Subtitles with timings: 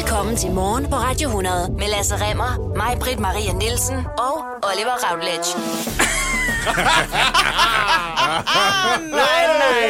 [0.00, 4.34] Velkommen til Morgen på Radio 100 med Lasse Remmer, mig, Britt Maria Nielsen og
[4.68, 5.50] Oliver Routledge.
[9.20, 9.86] nej, nej.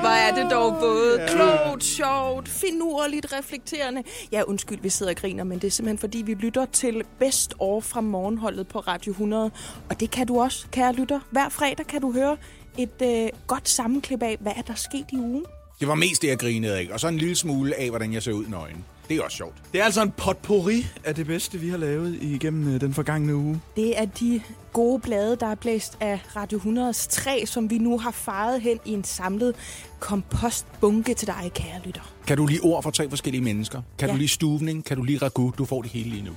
[0.00, 4.02] Hvor er det dog både klogt, sjovt, finurligt, reflekterende.
[4.32, 7.54] Ja, undskyld, vi sidder og griner, men det er simpelthen fordi, vi lytter til Best
[7.58, 9.50] År fra morgenholdet på Radio 100.
[9.90, 11.20] Og det kan du også, kære lytter.
[11.30, 12.36] Hver fredag kan du høre
[12.78, 15.44] et øh, godt sammenklip af, hvad er der sket i ugen.
[15.80, 16.88] Det var mest det, jeg grinede af.
[16.92, 18.84] Og så en lille smule af, hvordan jeg ser ud nøgen.
[19.08, 19.54] Det er også sjovt.
[19.72, 23.36] Det er altså en potpourri af det bedste, vi har lavet igennem øh, den forgangne
[23.36, 23.60] uge.
[23.76, 24.40] Det er de
[24.72, 28.78] gode blade, der er blæst af Radio 100's træ, som vi nu har faret hen
[28.84, 29.54] i en samlet
[30.00, 32.12] kompostbunke til dig, kære lytter.
[32.26, 33.82] Kan du lige ord for tre forskellige mennesker?
[33.98, 34.12] Kan Ja.
[34.14, 34.84] du lige stuvning?
[34.84, 35.52] Kan du lige ragu?
[35.58, 36.32] Du får det hele lige nu.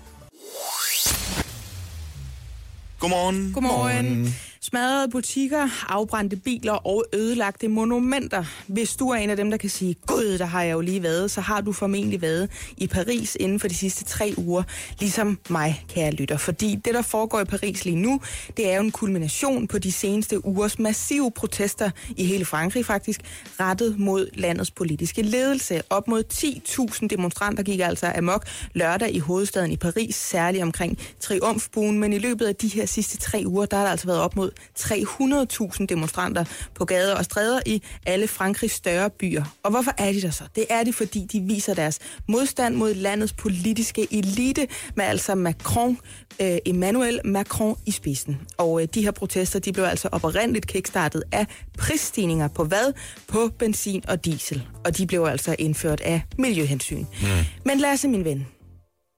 [3.00, 3.52] Godmorgen.
[3.54, 4.36] Godmorgen.
[4.62, 8.44] Smadrede butikker, afbrændte biler og ødelagte monumenter.
[8.68, 11.04] Hvis du er en af dem, der kan sige, gud, der har jeg jo lige
[11.04, 14.64] været, så har du formentlig været i Paris inden for de sidste tre uger,
[15.00, 16.38] ligesom mig, kære lytter.
[16.38, 18.22] Fordi det, der foregår i Paris lige nu,
[18.58, 23.22] det er jo en kulmination på de seneste ugers massive protester i hele Frankrig faktisk,
[23.60, 25.82] rettet mod landets politiske ledelse.
[25.90, 32.00] Op mod 10.000 demonstranter gik altså amok lørdag i hovedstaden i Paris, særligt omkring Triumfbuen,
[32.00, 34.36] men i løbet af de her sidste tre uger, der har der altså været op
[34.36, 34.49] mod
[34.80, 39.44] 300.000 demonstranter på gader og stræder i alle Frankrigs større byer.
[39.64, 40.44] Og hvorfor er de der så?
[40.56, 45.98] Det er de, fordi de viser deres modstand mod landets politiske elite, med altså Macron,
[46.42, 48.42] øh, Emmanuel Macron i spidsen.
[48.58, 51.46] Og øh, de her protester, de blev altså oprindeligt kickstartet af
[51.78, 52.94] prisstigninger på hvad?
[53.28, 54.68] På benzin og diesel.
[54.86, 57.06] Og de blev altså indført af miljøhensyn.
[57.22, 57.28] Mm.
[57.66, 58.48] Men Lasse, min ven,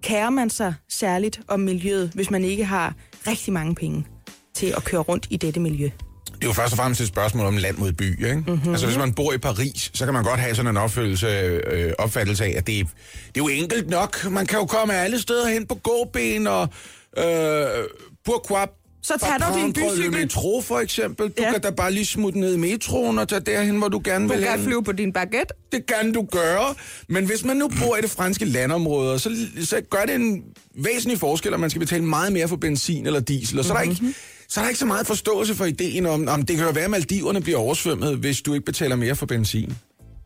[0.04, 2.96] kærer man sig særligt om miljøet, hvis man ikke har
[3.28, 4.06] rigtig mange penge
[4.62, 5.90] til at køre rundt i dette miljø?
[6.36, 8.36] Det er jo først og fremmest et spørgsmål om land mod by, ikke?
[8.36, 8.50] Mhm.
[8.52, 8.72] Mm-hmm.
[8.72, 11.94] Altså, hvis man bor i Paris, så kan man godt have sådan en opfattelse, øh,
[12.00, 12.90] opfattelse af, at det, er- det
[13.36, 14.26] er jo enkelt nok.
[14.30, 16.70] Man kan jo komme alle steder hen på gåben og...
[17.18, 17.24] Øh,
[18.30, 18.66] pourquoi
[19.04, 20.12] Så tag dog din bycykel.
[20.12, 21.28] metro, for eksempel.
[21.30, 21.52] Du Ja.
[21.52, 24.34] kan da bare lige smutte ned i metroen og tage derhen, hvor du gerne Du
[24.34, 24.64] vil kan hen.
[24.64, 25.54] flyve på din baguette.
[25.72, 26.76] Det kan du gøre.
[27.10, 29.30] Men hvis man nu bor i det franske landområde, så,
[29.66, 30.44] så gør det en
[30.76, 33.60] væsentlig forskel, om man skal betale meget mere for benzin eller diesel.
[33.60, 34.04] Og så er der ikke...
[34.52, 36.84] Så er der ikke så meget forståelse for ideen om, om det kan jo være,
[36.84, 39.78] at Maldiverne bliver oversvømmet, hvis du ikke betaler mere for benzin.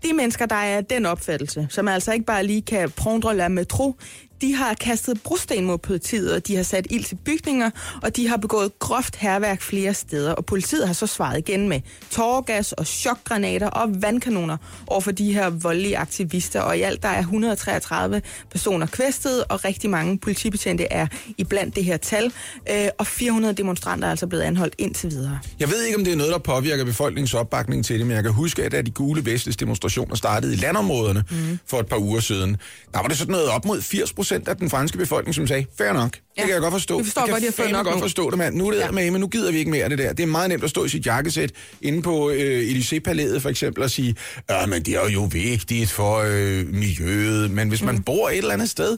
[0.03, 3.95] De mennesker, der er den opfattelse, som altså ikke bare lige kan prendre la metro,
[4.41, 7.69] de har kastet brosten mod politiet, og de har sat ild til bygninger,
[8.03, 10.31] og de har begået groft herværk flere steder.
[10.31, 11.81] Og politiet har så svaret igen med
[12.11, 14.57] tårgas og chokgranater og vandkanoner
[14.87, 16.61] over for de her voldelige aktivister.
[16.61, 21.07] Og i alt der er 133 personer kvæstet, og rigtig mange politibetjente er
[21.37, 22.33] iblandt det her tal.
[22.71, 25.39] Øh, Og 400 demonstranter er altså blevet anholdt indtil videre.
[25.59, 28.23] Jeg ved ikke, om det er noget, der påvirker befolkningens opbakning til det, men jeg
[28.23, 31.59] kan huske, at da de gule vestlige demonstrationer startede i landområderne mm.
[31.65, 32.57] for et par uger siden,
[32.93, 35.65] der var det sådan noget op mod 80 procent af den franske befolkning, som sagde,
[35.77, 36.41] fair nok, det Ja.
[36.43, 36.97] kan jeg godt forstå.
[36.97, 38.55] Vi forstår jeg kan godt, fandme nok godt nu." forstå det, mand.
[38.55, 38.91] Nu er det Ja.
[38.91, 40.13] med, men nu gider vi ikke mere af det der.
[40.13, 43.83] Det er meget nemt at stå i sit jakkesæt inde på øh, Élysée-palæet for eksempel
[43.83, 44.15] og sige,
[44.49, 47.51] ja, men det er jo vigtigt for øh, miljøet.
[47.51, 48.03] Men hvis man Mm.
[48.03, 48.97] bor et eller andet sted,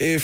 [0.00, 0.20] øh,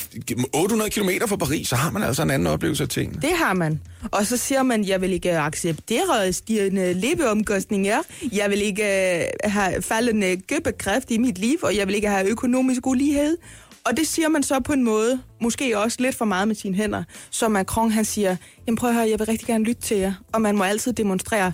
[0.53, 3.21] 800 km fra Paris, så har man altså en anden oplevelse af tingene.
[3.23, 3.81] Det har man.
[4.11, 7.99] Og så siger man, jeg vil ikke acceptere stigende leveomkostninger.
[8.33, 8.83] Jeg vil ikke
[9.19, 13.37] øh, have faldende købekraft i mit liv, og jeg vil ikke have økonomisk ulighed.
[13.85, 16.77] Og det siger man så på en måde, måske også lidt for meget med sine
[16.77, 19.97] hænder, så Macron han siger, jamen prøv at høre, jeg vil rigtig gerne lytte til
[19.97, 21.53] jer, og man må altid demonstrere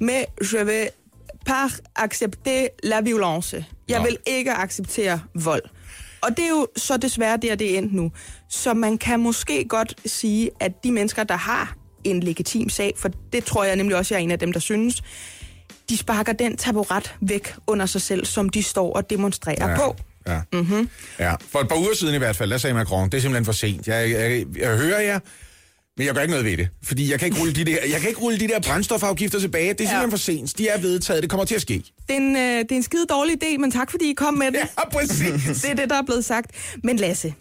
[0.00, 0.90] med, je vais
[1.46, 3.64] pas accepter la violence.
[3.88, 4.04] Jeg Nå.
[4.04, 5.62] vil ikke acceptere vold.
[6.22, 8.12] Og det er jo så desværre der, det er endt nu.
[8.48, 13.10] Så man kan måske godt sige, at de mennesker, der har en legitim sag, for
[13.32, 15.02] det tror jeg nemlig også, jeg er en af dem, der synes,
[15.88, 19.76] de sparker den taburet væk under sig selv, som de står og demonstrerer ja.
[19.76, 19.96] på.
[20.28, 20.40] Ja.
[20.52, 20.88] Mm-hmm.
[21.18, 21.34] ja.
[21.50, 23.52] For et par uger siden i hvert fald, der sagde Macron, det er simpelthen for
[23.52, 23.86] sent.
[23.86, 25.18] Jeg, jeg, jeg hører jer,
[25.96, 26.68] men jeg gør ikke noget ved det.
[26.82, 29.68] Fordi jeg kan ikke rulle de der, jeg kan ikke rulle de der brændstofafgifter tilbage.
[29.68, 30.14] Det er simpelthen Ja.
[30.14, 30.58] for sent.
[30.58, 31.22] De er vedtaget.
[31.22, 31.74] Det kommer til at ske.
[32.08, 34.34] Det er, en, øh, det er en skide dårlig idé, men tak fordi I kom
[34.34, 34.54] med det.
[34.78, 35.60] Ja, præcis.
[35.62, 36.50] Det er det, der er blevet sagt.
[36.84, 37.34] Men Lasse,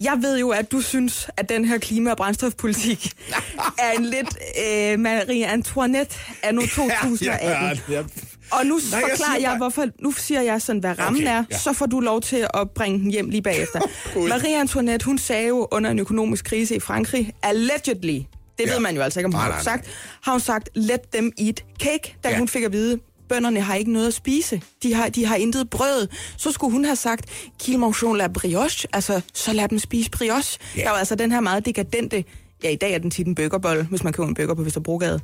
[0.00, 3.12] jeg ved jo, at du synes, at den her klima- og brændstofpolitik
[3.78, 4.36] er en lidt
[4.66, 7.80] øh, Marie Antoinette af nu 2018.
[7.88, 8.02] ja, ja.
[8.50, 11.22] Og nu Nej, Nej, jeg forklarer siger jeg, hvorfor, nu siger jeg sådan, hvad rammen
[11.22, 11.58] Okay, er, ja.
[11.58, 13.80] så får du lov til at bringe den hjem lige bagefter.
[14.28, 18.18] Marie Antoinette, hun sagde jo under en økonomisk krise i Frankrig, allegedly,
[18.58, 18.72] det Ja.
[18.72, 19.86] ved man jo altså ikke, om hun Nej, har nej, sagt,
[20.22, 22.38] har hun sagt, let them eat cake, da Ja.
[22.38, 22.98] hun fik at vide,
[23.28, 24.62] bønderne har ikke noget at spise.
[24.82, 26.08] De har, de har intet brød.
[26.36, 27.24] Så skulle hun have sagt,
[27.62, 30.58] qu'ils mangent la brioche, altså, så lad dem spise brioche.
[30.76, 30.82] Ja.
[30.82, 32.24] Der var altså den her meget dekadente,
[32.64, 35.20] ja, i dag er den tit en bøgerbold, hvis man køber en bøger på Vesterbrogade.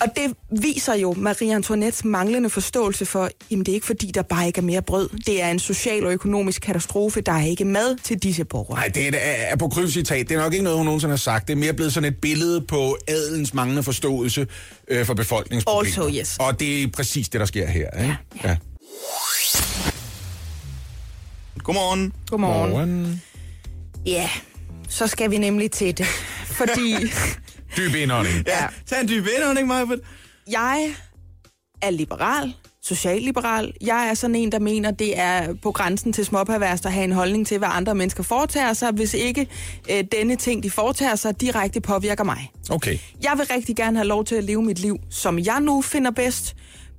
[0.00, 4.22] Og det viser jo Marie Antoinettes manglende forståelse for, jamen det er ikke fordi, der
[4.22, 5.08] bare ikke er mere brød.
[5.26, 7.20] Det er en social og økonomisk katastrofe.
[7.20, 8.78] Der er ikke mad til disse borgere.
[8.78, 10.28] Nej, det er, på krybcitat.
[10.28, 11.48] Det er nok ikke noget, hun nogensinde har sagt.
[11.48, 14.46] Det er mere blevet sådan et billede på adelens manglende forståelse
[14.88, 16.04] øh, for befolkningsproblemer.
[16.04, 16.36] Also, yes.
[16.40, 17.90] Og det er præcis det, der sker her.
[18.02, 18.16] Ikke?
[18.44, 18.56] Ja, ja.
[21.58, 22.12] Godmorgen.
[22.30, 22.70] Godmorgen.
[22.70, 23.22] Morgen.
[24.06, 24.30] Ja,
[24.88, 26.06] så skal vi nemlig til det.
[26.46, 26.94] Fordi
[27.76, 28.46] Dyb indånding.
[28.46, 28.66] Ja.
[28.86, 29.98] Tag en dyb indånding, Majbert.
[30.50, 30.94] jeg
[31.82, 33.72] er liberal, socialliberal.
[33.80, 37.12] Jeg er sådan en, der mener, det er på grænsen til småperverst at have en
[37.12, 39.46] holdning til, hvad andre mennesker foretager sig, hvis ikke
[39.90, 42.50] øh, denne ting, de foretager sig, direkte påvirker mig.
[42.70, 42.98] Okay.
[43.22, 46.10] Jeg vil rigtig gerne have lov til at leve mit liv, som jeg nu finder
[46.10, 46.56] bedst.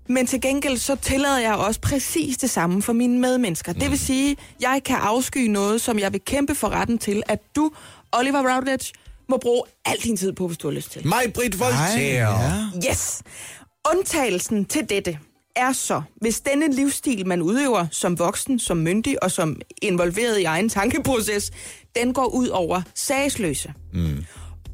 [0.09, 3.74] Men til gengæld så tillader jeg også præcis det samme for mine medmennesker.
[3.74, 7.39] Det vil sige, jeg kan afsky noget, som jeg vil kæmpe for retten til, at
[7.56, 7.71] du,
[8.12, 8.94] Oliver Routledge,
[9.31, 11.07] må bruge al din tid på, hvis du har lyst til.
[11.07, 12.39] Mig, Britt Voltaire.
[12.41, 12.89] ja.
[12.89, 13.21] Yes.
[13.93, 15.19] Undtagelsen til dette
[15.55, 20.43] er så, hvis denne livsstil, man udøver som voksen, som myndig og som involveret i
[20.43, 21.51] egen tankeproces,
[21.95, 23.73] den går ud over sagsløse.
[23.93, 24.25] Mm.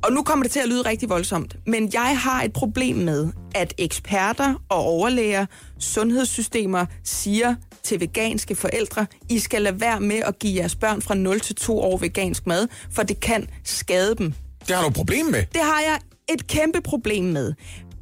[0.03, 3.27] Og nu kommer det til at lyde rigtig voldsomt, men jeg har et problem med,
[3.55, 5.45] at eksperter og overlæger,
[5.79, 11.15] sundhedssystemer siger til veganske forældre, I skal lade være med at give jeres børn fra
[11.15, 14.33] 0 til 2 år vegansk mad, for det kan skade dem.
[14.67, 15.43] Det har du et problem med.
[15.53, 15.99] Det har jeg
[16.29, 17.53] et kæmpe problem med.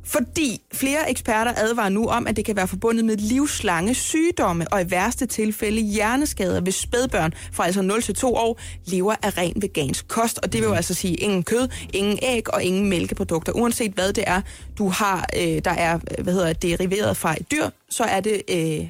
[0.06, 4.81] Fordi flere eksperter advarer nu om, at det kan være forbundet med livslange sygdomme og
[4.81, 9.53] i værste tilfælde hjerneskader, hvis spædbørn fra altså 0 til 2 år lever af ren
[9.62, 10.39] vegansk kost.
[10.44, 13.53] Og det vil jo altså sige ingen kød, ingen æg og ingen mælkeprodukter.
[13.53, 14.41] Uanset hvad det er,
[14.77, 18.41] du har, øh, der er hvad hedder det, deriveret fra et dyr, så er det
[18.50, 18.88] øh,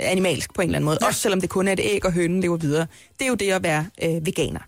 [0.00, 0.98] animalsk på en eller anden måde.
[1.00, 1.06] Ja.
[1.06, 2.86] Også selvom det kun er et æg, og hønen lever videre.
[3.18, 4.60] Det er jo det at være øh, veganer.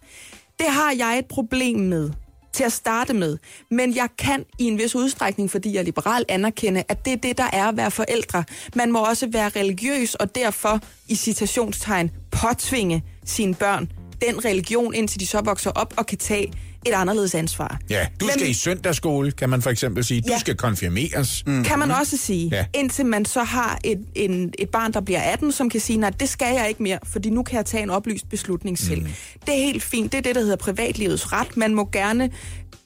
[0.58, 2.10] Det har jeg et problem med
[2.52, 3.38] til at starte med.
[3.70, 7.16] Men jeg kan i en vis udstrækning, fordi jeg er liberal, anerkende, at det er
[7.16, 8.44] det, der er at være forældre.
[8.74, 15.20] Man må også være religiøs, og derfor i citationstegn påtvinge sine børn den religion, indtil
[15.20, 16.52] de så vokser op og kan tage
[16.86, 17.78] et anderledes ansvar.
[17.90, 20.20] Ja, du Men- skal i søndagsskole, kan man for eksempel sige.
[20.20, 20.38] Du Ja.
[20.38, 21.42] skal konfirmeres.
[21.46, 21.64] Mm.
[21.64, 22.64] kan man også sige, Ja.
[22.74, 26.10] indtil man så har et, en, et barn, der bliver 18, som kan sige, nej,
[26.10, 29.00] det skal jeg ikke mere, fordi nu kan jeg tage en oplyst beslutning selv.
[29.02, 29.08] Mm.
[29.46, 30.12] Det er helt fint.
[30.12, 31.56] Det er det, der hedder privatlivets ret.
[31.56, 32.30] Man må gerne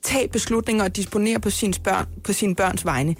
[0.03, 3.15] tage beslutninger og disponere på sine børn, på sine børns vegne,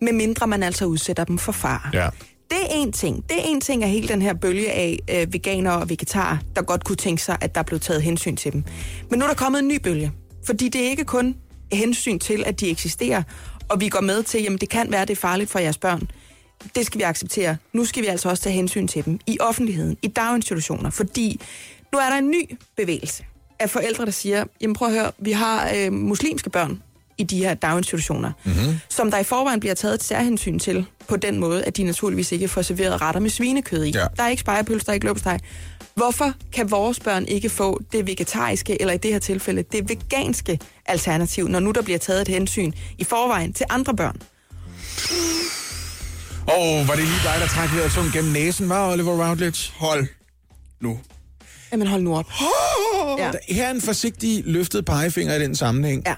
[0.00, 1.90] medmindre man altså udsætter dem for far.
[1.94, 2.08] Ja.
[2.50, 3.24] Det er en ting.
[3.28, 6.62] Det er en ting af hele den her bølge af øh, veganere og vegetarer, der
[6.62, 8.64] godt kunne tænke sig, at der blev taget hensyn til dem.
[9.10, 10.12] Men nu er der kommet en ny bølge.
[10.46, 11.36] Fordi det er ikke kun
[11.72, 13.22] hensyn til, at de eksisterer,
[13.68, 16.10] og vi går med til, jamen det kan være, det er farligt for jeres børn.
[16.74, 17.56] Det skal vi acceptere.
[17.72, 21.40] Nu skal vi altså også tage hensyn til dem i offentligheden, i daginstitutioner, fordi
[21.92, 23.24] nu er der en ny bevægelse
[23.58, 26.82] af forældre, der siger, jamen prøv at høre, vi har øh, muslimske børn
[27.18, 28.78] i de her daginstitutioner, mm-hmm.
[28.88, 32.32] som der i forvejen bliver taget et særhensyn til, på den måde, at de naturligvis
[32.32, 33.90] ikke får serveret retter med svinekød i.
[33.90, 34.06] Ja.
[34.16, 35.40] Der er ikke spejepølse, der er ikke løbsteg.
[35.94, 40.58] Hvorfor kan vores børn ikke få det vegetariske, eller i det her tilfælde, det veganske
[40.86, 44.16] alternativ, når nu der bliver taget et hensyn i forvejen til andre børn?
[46.48, 49.28] Åh, oh, var det lige dig, der trak det her tung gennem næsen, var Oliver
[49.28, 49.72] Routledge?
[49.76, 50.06] Hold
[50.80, 50.98] nu.
[51.72, 52.26] Jamen hold nu op.
[53.18, 53.30] Ja.
[53.32, 56.02] Der- Her er en forsigtig løftet pegefinger i den sammenhæng.
[56.06, 56.14] Ja.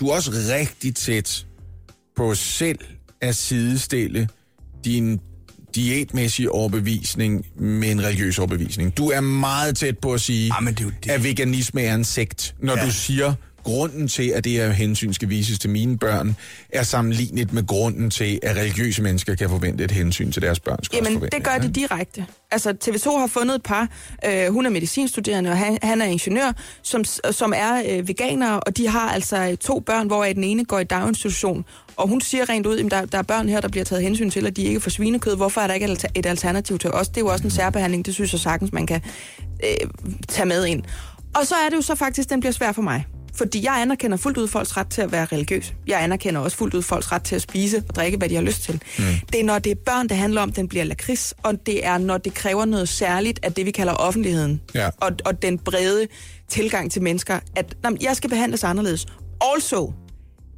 [0.00, 1.46] Du er også rigtig tæt
[2.16, 2.78] på selv
[3.20, 4.28] at sidestille
[4.84, 5.20] din
[5.74, 8.96] diætmæssige overbevisning med en religiøs overbevisning.
[8.96, 11.10] Du er meget tæt på at sige, Ah, men det er det.
[11.10, 12.86] at veganisme er en sekt, når Ja.
[12.86, 16.36] du siger, grunden til, at det her hensyn skal vises til mine børn,
[16.68, 20.90] er sammenlignet med grunden til, at religiøse mennesker kan forvente et hensyn til deres børns
[20.92, 22.26] Jamen, det gør de direkte.
[22.50, 23.88] Altså, TV2 har fundet et par,
[24.24, 26.52] øh, hun er medicinstuderende, og han, han er ingeniør,
[26.82, 30.78] som, som er øh, veganere, og de har altså to børn, hvor den ene går
[30.78, 31.64] i daginstitution.
[31.96, 34.30] Og hun siger rent ud, at der, der er børn her, der bliver taget hensyn
[34.30, 35.36] til, at de ikke får svinekød.
[35.36, 37.08] Hvorfor er der ikke et alternativ til os?
[37.08, 39.00] Det er jo også en særbehandling, det synes jeg sagtens, man kan
[39.64, 39.88] øh,
[40.28, 40.82] tage med ind.
[41.34, 43.04] Og så er det jo så faktisk, den bliver svær for mig.
[43.34, 45.74] Fordi jeg anerkender fuldt ud folks ret til at være religiøs.
[45.86, 48.42] Jeg anerkender også fuldt ud folks ret til at spise og drikke, hvad de har
[48.42, 48.82] lyst til.
[48.98, 49.04] Mm.
[49.32, 51.98] Det er, når det er børn, det handler om, den bliver lakrids, og det er,
[51.98, 54.60] når det kræver noget særligt af det, vi kalder offentligheden.
[54.74, 54.88] Ja.
[55.00, 56.06] Og, og den brede
[56.48, 59.06] tilgang til mennesker, at nå, men jeg skal behandles anderledes.
[59.54, 59.92] Also,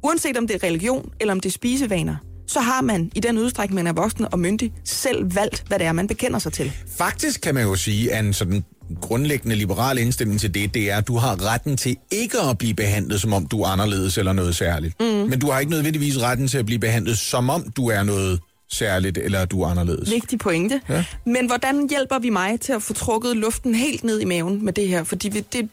[0.03, 2.15] uanset om det er religion eller om det er spisevaner,
[2.47, 5.87] så har man i den udstrækning, man er voksen og myndig, selv valgt, hvad det
[5.87, 6.71] er, man bekender sig til.
[6.97, 8.63] Faktisk kan man jo sige, at en sådan
[9.01, 12.73] grundlæggende liberal indstilling til det, det er, at du har retten til ikke at blive
[12.73, 14.99] behandlet, som om du er anderledes eller noget særligt.
[14.99, 15.05] Mm.
[15.05, 18.39] Men du har ikke nødvendigvis retten til at blive behandlet, som om du er noget
[18.71, 20.11] særligt eller du er anderledes.
[20.11, 20.81] Vigtig pointe.
[20.89, 21.05] Ja.
[21.25, 24.73] Men hvordan hjælper vi mig til at få trukket luften helt ned i maven med
[24.73, 25.03] det her?
[25.03, 25.69] Fordi det,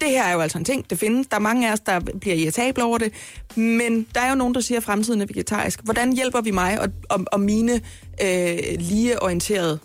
[0.00, 1.26] det her er jo altså en ting, det findes.
[1.26, 3.12] Der er mange af os, der bliver irritable over det.
[3.56, 5.80] Men der er jo nogen, der siger, at fremtiden er vegetarisk.
[5.82, 7.80] Hvordan hjælper vi mig og, og, og mine
[8.22, 9.78] øh, lige orienterede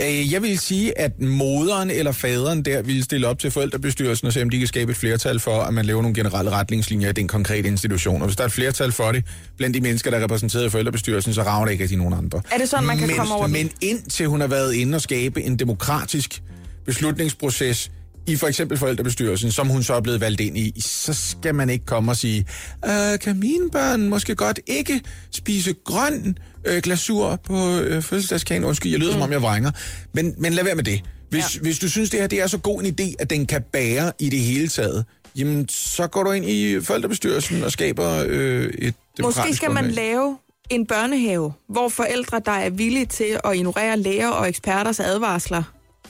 [0.00, 4.32] Øh, Jeg vil sige, at moderen eller faderen der vil stille op til forældrebestyrelsen og
[4.32, 7.12] se, om de kan skabe et flertal for, at man laver nogle generelle retningslinjer i
[7.12, 8.22] den konkrete institution.
[8.22, 9.24] Og hvis der er et flertal for det,
[9.56, 12.42] blandt de mennesker, der er repræsenteret i forældrebestyrelsen, så rager der ikke rigtig nogen andre.
[12.52, 13.46] Er det sådan, man kan men, komme over?
[13.46, 16.42] Men indtil hun har været inde og skabe en demokratisk
[16.86, 17.90] beslutningsproces
[18.28, 21.70] i for eksempel forældrebestyrelsen, som hun så er blevet valgt ind i, så skal man
[21.70, 22.46] ikke komme og sige,
[22.84, 28.64] øh, kan mine børn måske godt ikke spise grøn øh, glasur på øh, fødselsdagskagen?
[28.64, 29.14] Undskyld, jeg lyder mm.
[29.14, 29.70] som om jeg vrænger.
[30.12, 31.02] Men, men lad være med det.
[31.30, 31.60] Hvis, ja.
[31.60, 34.12] hvis du synes, det her det er så god en idé, at den kan bære
[34.18, 35.04] i det hele taget,
[35.36, 40.38] jamen så går du ind i forældrebestyrelsen og skaber øh, et Måske skal man lave
[40.70, 45.62] en børnehave, hvor forældre, der er villige til at ignorere læger og eksperters advarsler,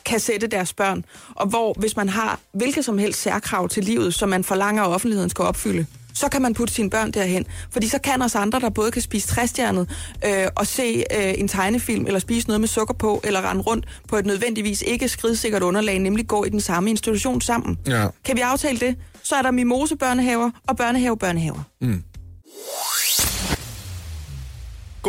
[0.05, 1.05] kan sætte deres børn.
[1.35, 4.88] Og hvor, hvis man har hvilket som helst særkrav til livet, som man forlanger, at
[4.88, 7.47] offentligheden skal opfylde, så kan man putte sine børn derhen.
[7.71, 9.90] Fordi så kan os andre, der både kan spise træstjernet
[10.25, 13.87] øh, og se øh, en tegnefilm, eller spise noget med sukker på, eller rende rundt
[14.09, 17.78] på et nødvendigvis ikke skridsikkert underlag, nemlig gå i den samme institution sammen.
[17.87, 18.07] Ja.
[18.25, 18.97] Kan vi aftale det?
[19.23, 21.62] Så er der mimosebørnehaver og børnehave-børnehaver.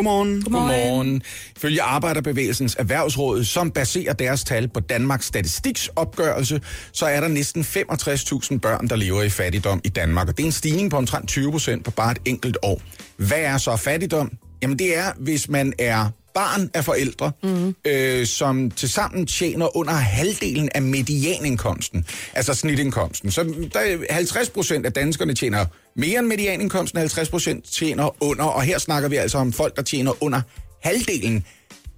[0.00, 0.42] Godmorgen.
[0.42, 1.22] Godmorgen.
[1.56, 6.60] Ifølge Arbejderbevægelsens Erhvervsråd, som baserer deres tal på Danmarks Statistiks opgørelse,
[6.92, 10.28] så er der næsten 65.000 børn, der lever i fattigdom i Danmark.
[10.28, 12.82] Og det er en stigning på omtrent 20 procent på bare et enkelt år.
[13.16, 14.30] Hvad er så fattigdom?
[14.62, 17.74] Jamen det er, hvis man er barn af forældre, mm.
[17.84, 22.04] øh, som tilsammen tjener under halvdelen af medianindkomsten,
[22.34, 23.30] altså snitindkomsten.
[23.30, 23.42] Så
[23.72, 25.66] der er 50 procent af danskerne tjener
[25.96, 29.82] mere end medianindkomsten, 50 procent tjener under, og her snakker vi altså om folk, der
[29.82, 30.40] tjener under
[30.82, 31.44] halvdelen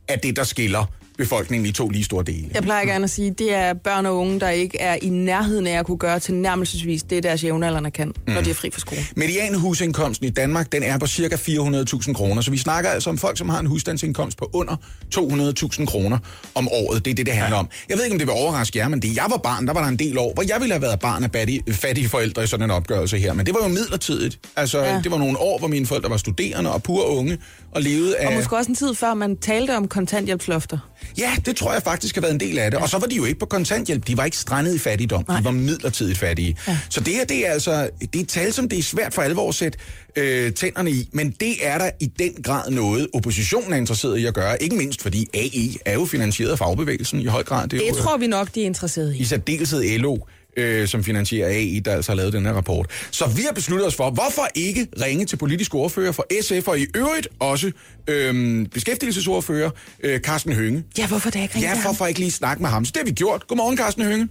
[0.09, 0.87] af det, der skiller
[1.19, 2.51] befolkningen i to lige store dele.
[2.55, 5.09] Jeg plejer gerne at sige, at det er børn og unge, der ikke er i
[5.09, 8.33] nærheden af at kunne gøre til nærmelsesvis det, deres jævnaldrende kan, mm.
[8.33, 9.01] når de er fri fra skole.
[9.17, 12.43] Medianhusindkomsten i Danmark, den er på cirka 400.000 kroner.
[12.43, 14.77] Så vi snakker altså om folk, som har en husstandsindkomst på under
[15.15, 16.19] 200.000 kroner
[16.55, 17.05] om året.
[17.05, 17.69] Det er det, det handler om.
[17.89, 19.81] Jeg ved ikke, om det vil overraske jer, men det jeg var barn, der var
[19.81, 22.47] der en del år, hvor jeg ville have været barn af fattige, fattige forældre i
[22.47, 23.33] sådan en opgørelse her.
[23.33, 24.39] Men det var jo midlertidigt.
[24.57, 24.95] Altså, ja.
[24.95, 25.01] Ja.
[25.05, 27.39] det var nogle år, hvor mine forældre var studerende og pure unge
[27.73, 28.27] og levede af...
[28.27, 30.79] Og måske også en tid før, man talte om kontanthjælpslofter.
[31.19, 32.81] Ja, det tror jeg faktisk har været en del af det.
[32.81, 34.07] Og så var de jo ikke på kontanthjælp.
[34.07, 35.25] De var ikke strandet i fattigdom.
[35.29, 35.39] Nej.
[35.39, 36.57] De var midlertidigt fattige.
[36.69, 36.79] Ja.
[36.89, 39.23] Så det her, det er altså det er et tal, som det er svært for
[39.23, 39.79] alvor at sætte
[40.17, 41.09] øh, tænderne i.
[41.13, 44.63] Men det er der i den grad noget, oppositionen er interesseret i at gøre.
[44.63, 47.69] Ikke mindst fordi AI er jo finansieret af fagbevægelsen i høj grad.
[47.69, 49.25] Det er jo, tror vi nok, de er interesseret i i.
[49.25, 50.19] særdeleshed LO,
[50.57, 52.87] øh, som finansierer AI, der altså har lavet den her rapport.
[53.11, 56.79] Så vi har besluttet os for, hvorfor ikke ringe til politisk ordfører for SF, og
[56.79, 57.73] i øvrigt også
[58.09, 59.71] øh, beskæftigelsesordfører
[60.05, 60.85] øh, Carsten Hønge.
[60.99, 62.85] Ja, hvorfor da ikke ringe Ja, hvorfor ikke lige snakke med ham?
[62.85, 63.47] Så det har vi gjort.
[63.47, 64.29] Godmorgen, Carsten Hønge.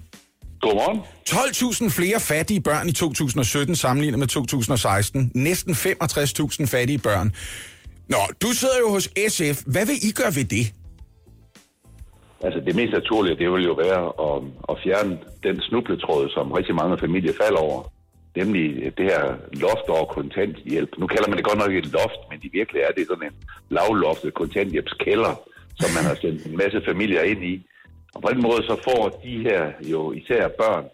[0.61, 0.99] Godmorgen.
[1.85, 5.31] 12.000 flere fattige børn i 2017 sammenlignet med 2016.
[5.35, 7.31] Næsten 65.000 fattige børn.
[8.09, 9.61] Nå, du sidder jo hos SF.
[9.65, 10.73] Hvad vil I gøre ved det?
[12.43, 16.75] Altså det mest naturlige, det vil jo være at, at fjerne den snubletråd, som rigtig
[16.75, 17.81] mange familier falder over.
[18.36, 20.98] Nemlig det her loft over kontanthjælp.
[20.98, 23.38] Nu kalder man det godt nok et loft, men i virkeligheden er det sådan en
[23.69, 25.33] lavloftet kontanthjælpskælder,
[25.79, 27.67] som man har sendt en masse familier ind i.
[28.15, 30.86] Og på den måde så får de her jo især børn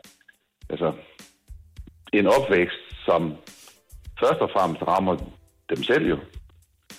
[0.70, 0.94] altså
[2.14, 3.34] en opvækst, som
[4.20, 5.16] først og fremmest rammer
[5.70, 6.18] dem selv jo.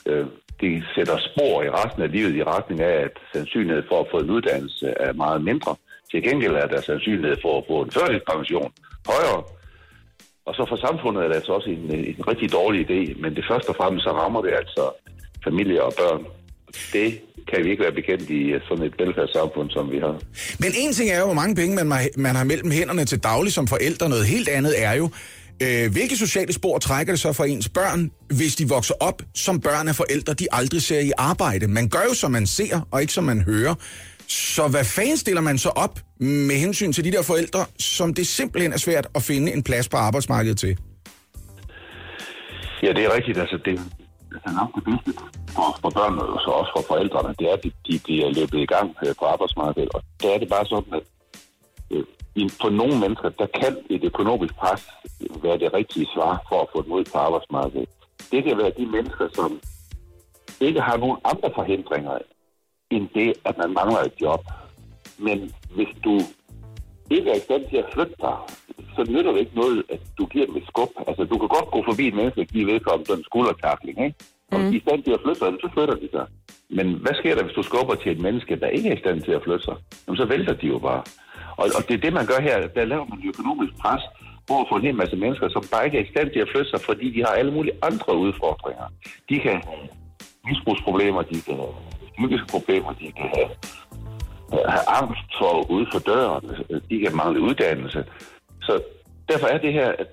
[0.07, 0.27] Øh,
[0.61, 4.17] det sætter spor i resten af livet i retning af, at sandsynligheden for at få
[4.25, 5.73] en uddannelse er meget mindre.
[6.11, 8.71] Til gengæld er der sandsynlighed for at få en førtidspension
[9.13, 9.43] højere.
[10.47, 13.45] Og så for samfundet er det altså også en, en rigtig dårlig idé, men det
[13.51, 14.85] først og fremmest så rammer det altså
[15.45, 16.23] familier og børn.
[16.93, 17.09] Det
[17.51, 20.17] kan vi ikke være bekendt i sådan et velfærdssamfund, som vi har.
[20.61, 23.23] Men en ting er jo, hvor mange penge man, har- man har mellem hænderne til
[23.23, 24.09] daglig som forældre.
[24.09, 25.11] Noget helt andet er jo,
[25.63, 29.61] øh, hvilke sociale spor trækker det så for ens børn, hvis de vokser op som
[29.61, 31.69] børn af forældre, de aldrig ser i arbejde.
[31.69, 33.75] Man gør jo, som man ser, og ikke som man hører.
[34.29, 38.27] Så hvad fanden stiller man så op med hensyn til de der forældre, som det
[38.27, 40.79] simpelthen er svært at finde en plads på arbejdsmarkedet til?
[42.83, 43.39] Ja, det er rigtigt.
[43.39, 43.81] Altså, det,
[44.31, 45.23] det er nok det bedste
[45.57, 47.35] for, for børnene, og så også for forældrene.
[47.39, 49.89] Det er, at de, de, de er løbet i gang øh, på arbejdsmarkedet.
[49.95, 51.05] Og der er det bare sådan, at
[51.91, 52.05] øh,
[52.63, 54.83] for nogle mennesker, der kan et økonomisk pres
[55.43, 57.89] være det rigtige svar for at få dem ud på arbejdsmarkedet.
[58.33, 59.61] Det kan være de mennesker, som
[60.61, 62.19] ikke har nogen andre forhindringer
[62.91, 64.41] end det, at man mangler et job.
[65.19, 65.39] Men
[65.77, 66.15] hvis du
[67.11, 68.37] ikke er i stand til at flytte dig,
[68.97, 70.91] så nytter det ikke noget, at du giver dem et skub.
[71.07, 74.19] Altså, du kan godt gå forbi et menneske og give vedkommende en skuldertakling, ikke?
[74.53, 76.27] Og er i stand til at flytte sig, så flytter de sig.
[76.71, 79.23] Men hvad sker der, hvis du skubber til et menneske, der ikke er i stand
[79.23, 79.77] til at flytte sig?
[80.07, 81.03] Jamen, så vælter de jo bare.
[81.61, 82.57] Og, og det er det, man gør her.
[82.77, 84.03] Der laver man økonomisk pres
[84.51, 86.71] over for en hel masse mennesker, som bare ikke er i stand til at flytte
[86.71, 88.87] sig, fordi de har alle mulige andre udfordringer.
[89.29, 89.89] De kan have
[90.49, 91.75] misbrugsproblemer, de kan have
[92.17, 93.51] psykiske problemer, de kan have,
[94.75, 96.45] have angst for ude for døren,
[96.91, 98.05] de kan mangle uddannelse.
[98.63, 98.83] Så
[99.29, 100.09] derfor er det her, at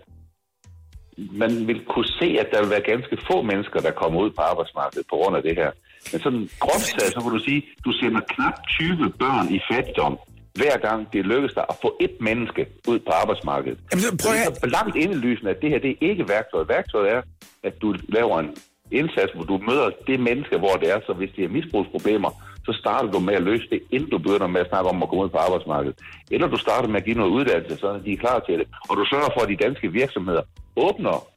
[1.18, 4.42] man vil kunne se, at der vil være ganske få mennesker, der kommer ud på
[4.42, 5.72] arbejdsmarkedet på grund af det her.
[6.12, 10.20] Men sådan groft sagt, så kan du sige, du sender knap 20 børn i fattigdom,
[10.60, 13.80] hver gang det lykkes dig at få et menneske ud på arbejdsmarkedet.
[13.92, 16.30] Jamen, så prøv det at- er så langt indlysende, at det her det er ikke
[16.30, 16.70] værktøjet.
[16.70, 17.22] Værktøjet er,
[17.64, 18.50] at du laver en
[18.92, 21.00] indsats, hvor du møder det menneske, hvor det er.
[21.08, 22.32] Så hvis de har misbrugsproblemer,
[22.66, 25.10] så starter du med at løse det, inden du begynder med at snakke om at
[25.10, 25.98] komme ud på arbejdsmarkedet.
[26.32, 28.68] Eller du starter med at give noget uddannelse, så de er klar til det.
[28.90, 30.42] Og du sørger for, at de danske virksomheder
[30.76, 31.28] åbner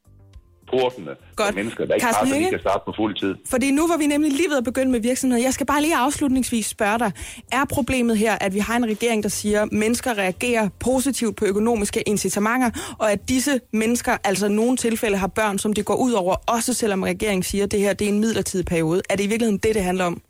[0.71, 1.49] portene Godt.
[1.49, 3.35] for mennesker, der ikke Carsten har, så de kan starte på fuld tid.
[3.51, 5.43] Fordi nu var vi nemlig lige ved at begynde med virksomheder.
[5.43, 7.13] Jeg skal bare lige afslutningsvis spørge dig.
[7.53, 11.45] Er problemet her, at vi har en regering, der siger, at mennesker reagerer positivt på
[11.45, 15.97] økonomiske incitamenter, og at disse mennesker altså i nogle tilfælde har børn, som det går
[15.97, 19.03] ud over, også selvom regeringen siger, at det her det er en midlertidig periode?
[19.11, 20.23] Er det i virkeligheden det, det handler om?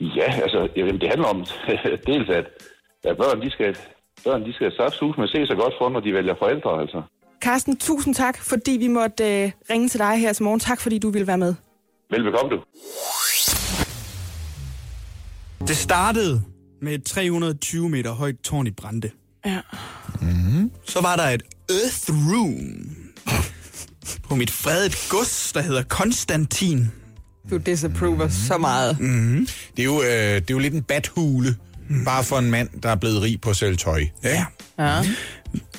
[0.00, 1.44] Ja, altså, jamen, det handler om
[2.10, 2.46] dels, at,
[3.04, 3.76] at børn, de skal,
[4.24, 7.02] børn, de skal saftsus med se sig godt for, når de vælger forældre, altså.
[7.42, 10.60] Carsten, tusind tak, fordi vi måtte øh, ringe til dig her til morgen.
[10.60, 11.54] Tak, fordi du ville være med.
[12.10, 12.60] Velbekomme du.
[15.66, 16.42] Det startede
[16.82, 19.10] med et 320 meter højt tårn i Brande.
[19.46, 19.60] Ja.
[20.86, 22.96] Så var der et Earth Room
[24.22, 26.86] på mit fredet gods, der hedder Konstantin.
[27.50, 28.96] Du disapprover så meget.
[29.76, 31.56] Det er, jo, øh, det er jo lidt en badhule,
[32.04, 34.04] bare for en mand, der er blevet rig på at sælge tøj.
[34.24, 34.44] Ja.
[34.78, 35.02] Ja.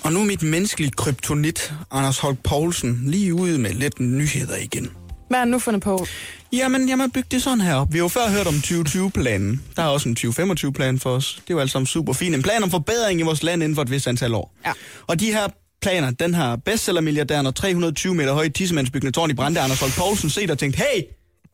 [0.03, 4.89] Og nu er mit menneskelige kryptonit, Anders Holk Poulsen, lige ude med lidt nyheder igen.
[5.29, 6.05] Hvad er nu fundet på?
[6.53, 7.93] Jamen, jeg må bygge det sådan her op.
[7.93, 9.62] Vi har jo før hørt om 2020-planen.
[9.75, 11.33] Der er også en 2025-plan for os.
[11.36, 12.36] Det er jo alt sammen super fint.
[12.36, 14.55] En plan om forbedring i vores land inden for et vist antal år.
[14.65, 14.72] Ja.
[15.07, 15.48] Og de her
[15.81, 20.29] planer, den har bestsellermilliardæren og 320 meter høje tissemandsbyggende tårn i Brande, Anders Holk Poulsen,
[20.29, 21.01] set og tænkt, hey,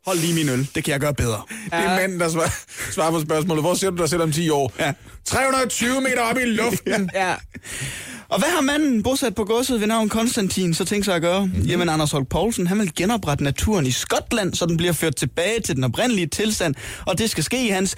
[0.06, 1.41] hold lige min øl, det kan jeg gøre bedre.
[1.65, 2.50] Det er manden, der svarer,
[2.91, 3.63] svarer på spørgsmålet.
[3.63, 4.74] Hvor ser du dig selv om 10 år?
[4.79, 4.94] Ja.
[5.25, 7.09] 320 meter op i luften.
[7.14, 7.35] Ja.
[8.29, 11.46] Og hvad har manden bosat på godset ved navn Konstantin så tænkt sig at gøre?
[11.46, 11.61] Mm-hmm.
[11.61, 15.59] Jamen, Anders Holk Poulsen, han vil genoprette naturen i Skotland, så den bliver ført tilbage
[15.59, 17.96] til den oprindelige tilstand, og det skal ske i hans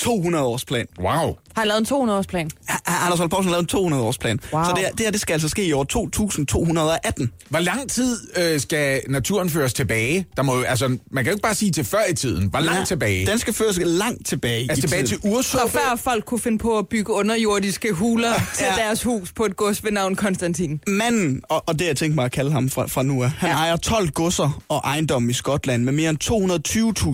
[0.00, 0.86] 200-årsplan.
[0.98, 1.36] Wow.
[1.60, 2.48] Har han lavet en 200-årsplan?
[2.86, 4.38] Anders Holk Poulsen har lavet en 200-årsplan.
[4.52, 4.64] Wow.
[4.64, 7.32] Så det, her- det her det skal altså ske i år 2218.
[7.48, 10.26] Hvor lang tid øh, skal naturen føres tilbage?
[10.36, 12.46] Der må, jo- altså, man kan jo ikke bare sige til før i tiden.
[12.50, 13.26] Hvor langt tilbage?
[13.26, 15.20] Den skal føres langt tilbage altså i tilbage tiden.
[15.22, 15.60] til Ursup?
[15.60, 18.82] Så før folk kunne finde på at bygge underjordiske huler til Ja.
[18.82, 20.80] deres hus på et gods ved navn Konstantin.
[20.86, 23.48] Manden, og, og det jeg tænkt mig at kalde ham fra, fra nu af, han
[23.50, 23.56] ja.
[23.56, 23.62] Ja.
[23.62, 26.18] ejer 12 godser og ejendomme i Skotland med mere end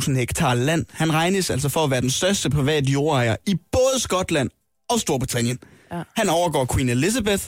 [0.09, 0.85] 220.000 hektar land.
[0.93, 4.36] Han regnes altså for at være den største private jordejer i både Skotland
[4.91, 5.59] og Storbritannien.
[5.93, 6.03] Ja.
[6.17, 7.45] Han overgår Queen Elizabeth,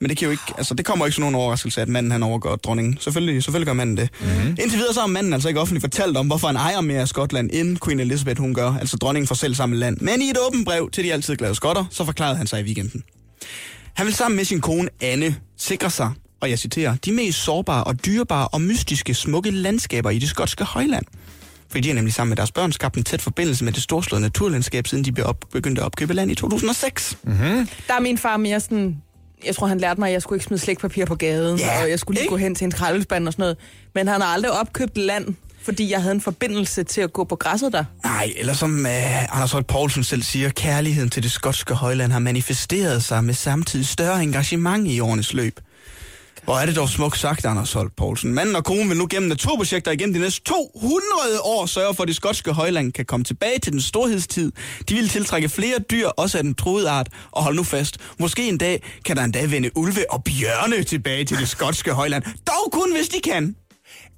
[0.00, 2.22] men det, kan jo ikke, altså, det kommer ikke som nogen overraskelse, at manden han
[2.22, 2.98] overgår dronningen.
[3.00, 4.08] Selvfølgelig, selvfølgelig gør manden det.
[4.20, 4.48] Mm-hmm.
[4.48, 7.08] Indtil videre så har manden altså ikke offentligt fortalt om, hvorfor han ejer mere af
[7.08, 9.96] Skotland, end Queen Elizabeth hun gør, altså dronningen for selv samme land.
[10.00, 12.62] Men i et åbent brev til de altid glade skotter, så forklarede han sig i
[12.62, 13.02] weekenden.
[13.94, 17.84] Han vil sammen med sin kone Anne sikre sig, og jeg citerer, de mest sårbare
[17.84, 21.04] og dyrebare og mystiske smukke landskaber i det skotske højland.
[21.72, 24.22] Fordi de har nemlig sammen med deres børn skabt en tæt forbindelse med det storslåede
[24.22, 27.18] naturlandskab, siden de op, begyndte at opkøbe land i 2006.
[27.26, 27.34] Der
[27.96, 28.96] er min far mere sådan...
[29.46, 31.90] Jeg tror, han lærte mig, at jeg skulle ikke smide slægtpapir på gaden, Ja, og
[31.90, 32.30] jeg skulle lige ikke?
[32.30, 33.56] gå hen til en skraldespand og sådan noget.
[33.94, 37.36] Men han har aldrig opkøbt land, fordi jeg havde en forbindelse til at gå på
[37.36, 37.84] græsset der.
[38.04, 42.18] Nej, eller som uh, Anders Holt Poulsen selv siger, kærligheden til det skotske højland har
[42.18, 45.60] manifesteret sig med samtidig større engagement i årenes løb.
[46.44, 48.34] Hvor er det dog smukt sagt, Anders Holt Poulsen.
[48.34, 52.08] Manden og konen vil nu gennem naturprojekter igennem de næste 200 år sørge for, at
[52.08, 54.52] det skotske højland kan komme tilbage til den storhedstid.
[54.88, 58.48] De vil tiltrække flere dyr, også af den troede art, og hold nu fast, måske
[58.48, 62.22] en dag kan der endda vende ulve og bjørne tilbage til det skotske højland.
[62.46, 63.56] Dog kun, hvis de kan.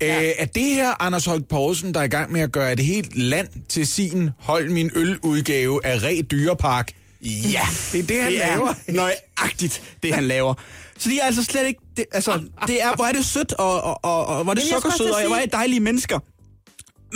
[0.00, 0.22] Ja.
[0.22, 2.80] Øh, er det her Anders Holk Poulsen, der er i gang med at gøre et
[2.80, 6.92] helt land til sin hold min øl-udgave af Re Dyrepark?
[7.24, 8.74] Ja, Det er det, han det laver.
[8.86, 10.54] er nøjagtigt, det han laver.
[10.98, 11.80] Så de er altså slet ikke...
[11.96, 14.64] Det, altså, det er, hvor er det sødt, og, og, og, og hvor er det
[14.72, 16.18] sukkersødt, og hvor er det dejlige mennesker.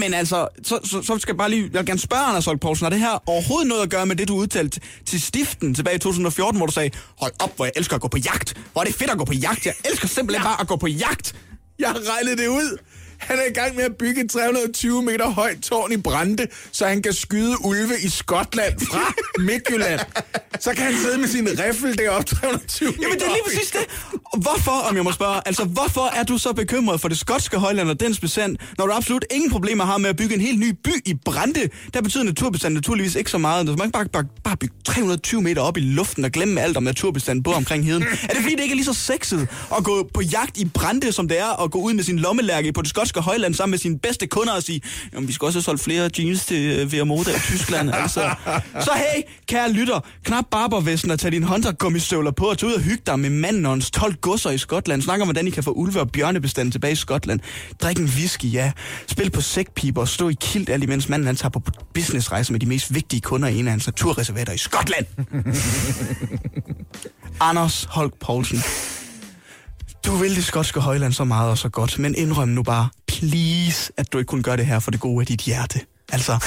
[0.01, 1.63] Men altså, så, så, så skal jeg bare lige...
[1.63, 4.17] Jeg vil gerne spørge Anders Holk Poulsen, har det her overhovedet noget at gøre med
[4.17, 6.91] det, du udtalte til stiften tilbage i 2014, hvor du sagde,
[7.21, 8.55] hold op, hvor jeg elsker at gå på jagt.
[8.73, 9.67] Hvor er det fedt at gå på jagt.
[9.67, 11.35] Jeg elsker simpelthen bare at gå på jagt.
[11.79, 12.79] Jeg har regnet det ud.
[13.19, 16.87] Han er i gang med at bygge et 320 meter højt tårn i Brande, så
[16.87, 19.13] han kan skyde ulve i Skotland fra
[19.49, 20.01] Midtjylland.
[20.61, 23.71] Så kan han sidde med sin riffel deroppe 320 meter Jamen, det er lige præcis
[23.71, 23.87] det.
[24.43, 27.91] Hvorfor, om jeg må spørge, altså hvorfor er du så bekymret for det skotske højland
[27.91, 30.71] og dens bestand, når du absolut ingen problemer har med at bygge en helt ny
[30.85, 31.69] by i Brande?
[31.95, 33.67] Der betyder naturbestand naturligvis ikke så meget.
[33.67, 36.83] Du ikke bare, bare, bare bygge 320 meter op i luften og glemme alt om
[36.83, 38.03] naturbestanden både omkring heden.
[38.03, 41.13] Er det fordi, det ikke er lige så sexet at gå på jagt i Brande,
[41.13, 43.79] som det er at gå ud med sin lommelærke på det skotske højland sammen med
[43.79, 44.81] sine bedste kunder og sige,
[45.13, 47.91] jamen vi skal også have solgt flere jeans til uh, Moda i Tyskland.
[47.99, 48.31] Altså.
[48.81, 52.81] Så hey, kære lytter, knap barbervesten og tag din håndtergummistøvler på og tage ud og
[52.81, 55.03] hygge dig med manden og hans 12 godser i Skotland.
[55.03, 57.41] Snak om, hvordan I kan få ulve og bjørnebestanden tilbage i Skotland.
[57.83, 58.73] Drik en whisky, ja.
[59.07, 61.63] Spil på sækpiber og stå i kilt, alt imens manden han tager på
[61.95, 65.07] businessrejse med de mest vigtige kunder i en af hans naturreservater i Skotland.
[67.41, 68.59] Anders Holk Poulsen.
[70.07, 73.93] Du vil det skotske højland så meget og så godt, men indrøm nu bare, please,
[73.97, 75.81] at du ikke kun gør det her for det gode af dit hjerte.
[76.13, 76.45] Altså,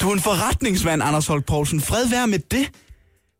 [0.00, 1.80] du er en forretningsmand, Anders Holk Poulsen.
[1.80, 2.70] Fred være med det.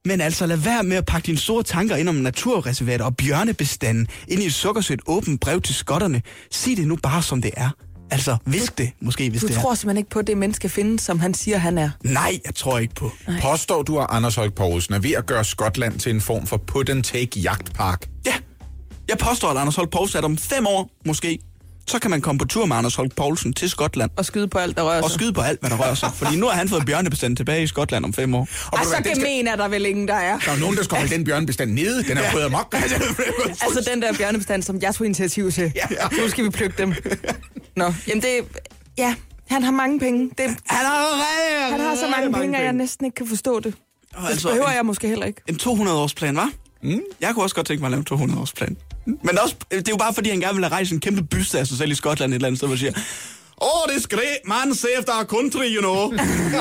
[0.05, 4.09] Men altså, lad være med at pakke dine store tanker ind om naturreservater og bjørnebestanden
[4.29, 6.22] ind i et sukkersødt åbent brev til skotterne.
[6.51, 7.70] Sig det nu bare, som det er.
[8.11, 9.74] Altså, visk det, måske, hvis Du det tror er.
[9.74, 11.90] simpelthen ikke på, at det menneske findes, som han siger, han er.
[12.05, 13.11] Nej, jeg tror ikke på.
[13.42, 16.57] Påstår du, at Anders Holk Poulsen er ved at gøre Skotland til en form for
[16.57, 18.09] put-and-take jagtpark?
[18.27, 18.35] Ja,
[19.09, 21.38] jeg påstår, at Anders Holk Poulsen, at om fem år, måske,
[21.87, 24.11] så kan man komme på tur med Anders Holk Poulsen til Skotland.
[24.16, 25.21] Og skyde på alt, der rører Og sig.
[25.21, 26.11] skyde på alt, hvad der rører sig.
[26.14, 28.40] Fordi nu har han fået bjørnebestanden tilbage i Skotland om fem år.
[28.73, 30.38] Og du så hvad, den skal- gemen er der vel ingen, der er.
[30.38, 32.03] Der er nogen, der skal holde den bjørnebestand nede.
[32.03, 32.75] Den er gået amok.
[33.62, 35.73] Altså den der bjørnebestand, som jeg tog initiativ til.
[35.75, 35.87] Ja.
[36.23, 36.94] Nu skal vi plukke dem.
[37.77, 38.31] Nå, jamen det...
[38.99, 39.14] Ja,
[39.51, 40.31] han har mange penge.
[40.38, 43.75] Det, Han har, han har så mange penge, at jeg næsten ikke kan forstå det.
[44.14, 45.40] Og Det altså, behøver en, jeg måske heller ikke.
[45.49, 46.51] en 200-års plan, var?
[46.83, 47.01] Mm.
[47.21, 48.77] Jeg kunne også godt tænke mig at lave en 200-års plan.
[49.07, 51.59] Men også, det er jo bare fordi, han gerne vil have rejst en kæmpe byste
[51.59, 52.93] af sig selv i Skotland et eller andet sted, hvor siger,
[53.62, 56.12] Åh, det er skræ, man, save our country, you know.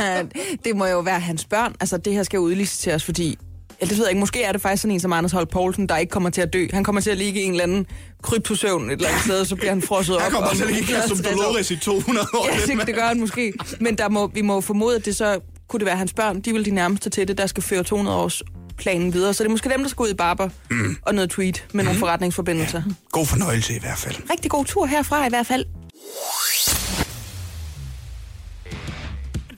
[0.66, 1.76] det må jo være hans børn.
[1.80, 3.38] Altså, det her skal udliciteres, fordi...
[3.82, 4.20] Ja, det ved jeg ikke.
[4.20, 6.54] Måske er det faktisk sådan en som Anders Holk Poulsen, der ikke kommer til at
[6.54, 6.68] dø.
[6.74, 7.86] Han kommer til at ligge i en eller anden
[8.22, 10.22] kryptosøvn et eller andet sted, så bliver han frosset op.
[10.22, 11.44] Han kommer om til at ligge som 160 år.
[11.44, 12.48] Dolores i 200 år.
[12.48, 13.54] Ja, det, det gør han måske.
[13.80, 16.42] Men der må, vi må formode, at det så kunne det være hans børn.
[16.42, 18.44] De vil de nærmeste til det, der skal føre 200 års
[18.78, 19.34] planen videre.
[19.34, 20.98] Så det er måske dem, der skal ud i barber mm.
[21.02, 22.82] og noget tweet med nogle forretningsforbindelser.
[22.86, 22.94] Ja.
[23.12, 24.16] God fornøjelse i hvert fald.
[24.30, 25.66] Rigtig god tur herfra i hvert fald.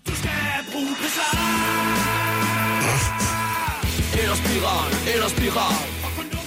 [0.07, 0.31] Du skal
[0.71, 0.95] bruge
[4.21, 5.99] Eller spiral, eller spiral.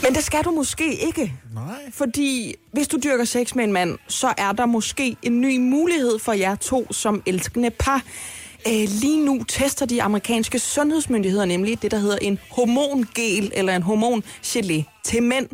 [0.02, 1.32] Men det skal du måske ikke.
[1.54, 1.64] Nej.
[1.92, 6.18] Fordi hvis du dyrker sex med en mand, så er der måske en ny mulighed
[6.18, 8.02] for jer to som elskende par.
[8.68, 13.82] Øh, lige nu tester de amerikanske sundhedsmyndigheder nemlig det, der hedder en hormongel eller en
[13.82, 15.48] hormongelé til mænd.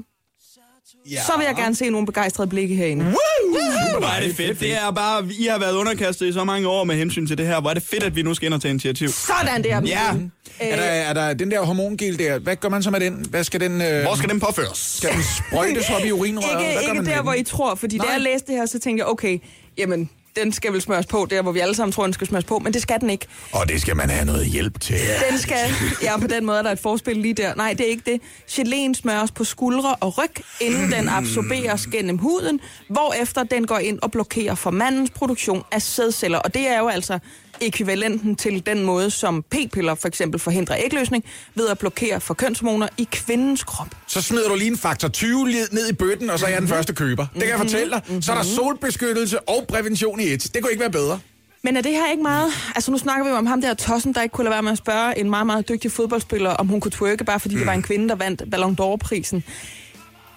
[1.10, 1.22] Ja.
[1.26, 3.04] Så vil jeg gerne se nogle begejstrede blikke herinde.
[3.04, 4.60] Hvor er det fedt.
[4.60, 7.46] Det er bare, I har været underkastet i så mange år med hensyn til det
[7.46, 7.60] her.
[7.60, 9.08] Hvor er det fedt, at vi nu skal ind og tage initiativ.
[9.08, 9.80] Sådan der.
[9.86, 10.14] Ja.
[10.60, 12.38] Er der, er der den der hormongel der?
[12.38, 13.26] Hvad gør man så med den?
[13.30, 13.80] Hvad skal den...
[13.82, 14.78] Øh, Hvor skal den påføres?
[14.78, 16.52] skal den sprøjtes op i urinrøret?
[16.56, 18.12] Hvad Ikke, gør ikke man der, hvor I tror, fordi da Nej.
[18.12, 19.38] jeg læste det her, så tænkte jeg, okay,
[19.78, 20.10] jamen,
[20.42, 22.58] den skal vel smøres på, der hvor vi alle sammen tror, den skal smøres på,
[22.58, 23.26] men det skal den ikke.
[23.52, 24.96] Og det skal man have noget hjælp til.
[25.30, 25.56] Den skal,
[26.02, 27.54] ja, på den måde er der et forspil lige der.
[27.54, 28.20] Nej, det er ikke det.
[28.50, 33.98] Geléen smøres på skuldre og ryg, inden den absorberes gennem huden, hvorefter den går ind
[34.02, 36.38] og blokerer for mandens produktion af sædceller.
[36.38, 37.18] Og det er jo altså
[37.60, 42.88] ekvivalenten til den måde, som p-piller for eksempel forhindrer ægløsning, ved at blokere for kønshormoner
[42.98, 43.88] i kvindens krop.
[44.06, 46.60] Så smider du lige en faktor 20 li- ned i bøtten, og så er jeg
[46.60, 47.26] den første køber.
[47.34, 48.24] Det kan jeg fortælle dig.
[48.24, 50.54] Så er der solbeskyttelse og prævention i et.
[50.54, 51.20] Det kunne ikke være bedre.
[51.62, 52.52] Men er det her ikke meget...
[52.74, 54.78] Altså nu snakker vi om ham der Tossen, der ikke kunne lade være med at
[54.78, 57.58] spørge en meget, meget dygtig fodboldspiller, om hun kunne twerke, bare fordi mm.
[57.58, 59.42] det var en kvinde, der vandt Ballon d'Or-prisen.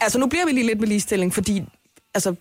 [0.01, 1.63] Altså nu bliver vi lige lidt med ligestilling, fordi
[2.13, 2.35] altså,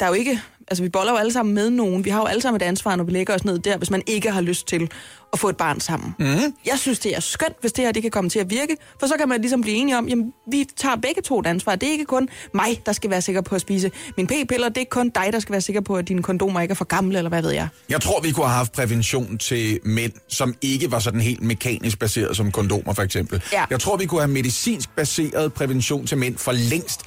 [0.00, 0.40] der er jo ikke...
[0.70, 2.04] Altså vi boller jo alle sammen med nogen.
[2.04, 4.02] Vi har jo alle sammen et ansvar, når vi lægger os ned der, hvis man
[4.06, 4.90] ikke har lyst til
[5.32, 6.14] at få et barn sammen.
[6.18, 6.26] Mm.
[6.66, 9.06] Jeg synes, det er skønt, hvis det her det kan komme til at virke, for
[9.06, 11.74] så kan man ligesom blive enige om, jamen vi tager begge to et ansvar.
[11.76, 14.68] Det er ikke kun mig, der skal være sikker på at spise min p-piller.
[14.68, 16.76] Det er ikke kun dig, der skal være sikker på, at dine kondomer ikke er
[16.76, 17.68] for gamle, eller hvad ved jeg.
[17.88, 21.98] Jeg tror, vi kunne have haft prævention til mænd, som ikke var sådan helt mekanisk
[21.98, 23.42] baseret som kondomer for eksempel.
[23.52, 23.64] Ja.
[23.70, 27.00] Jeg tror, vi kunne have medicinsk baseret prævention til mænd for længst.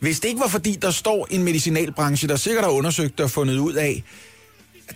[0.00, 3.58] Hvis det ikke var fordi, der står en medicinalbranche, der sikkert har undersøgt og fundet
[3.58, 4.02] ud af,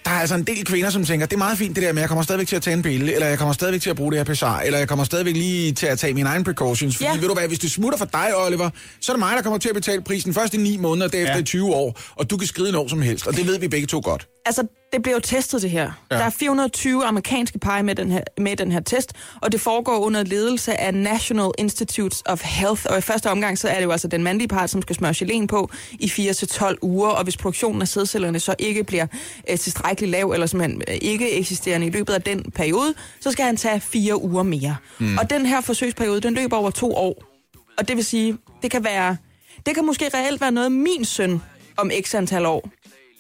[0.05, 2.01] der er altså en del kvinder, som tænker, det er meget fint det der, men
[2.01, 4.11] jeg kommer stadigvæk til at tage en pille, eller jeg kommer stadigvæk til at bruge
[4.13, 6.97] det her pessar, eller jeg kommer stadigvæk lige til at tage mine egne precautions.
[6.97, 7.17] Fordi Ja.
[7.21, 9.59] ved du hvad, hvis det smutter for dig, Oliver, så er det mig, der kommer
[9.59, 11.41] til at betale prisen først i 9 måneder, derefter Ja.
[11.41, 13.87] i 20 år, og du kan skride når som helst, og det ved vi begge
[13.87, 14.27] to godt.
[14.47, 15.92] altså, det bliver jo testet det her.
[16.11, 16.16] Ja.
[16.16, 19.98] Der er 420 amerikanske par med den, her, med den her test, og det foregår
[19.98, 22.83] under ledelse af National Institutes of Health.
[22.90, 25.14] Og i første omgang, så er det jo altså den mandlige part, som skal smøre
[25.16, 29.07] geléen på i 4-12 uger, og hvis produktionen af sædcellerne så ikke bliver
[29.50, 33.44] øh, tilstrækkeligt lav, eller simpelthen øh, ikke eksisterende i løbet af den periode, så skal
[33.44, 34.76] han tage fire uger mere.
[34.98, 35.18] Mm.
[35.18, 37.24] Og den her forsøgsperiode, den løber over to år.
[37.79, 39.16] Og det vil sige, det kan være...
[39.66, 41.42] Det kan måske reelt være noget, min søn
[41.76, 42.70] om x antal år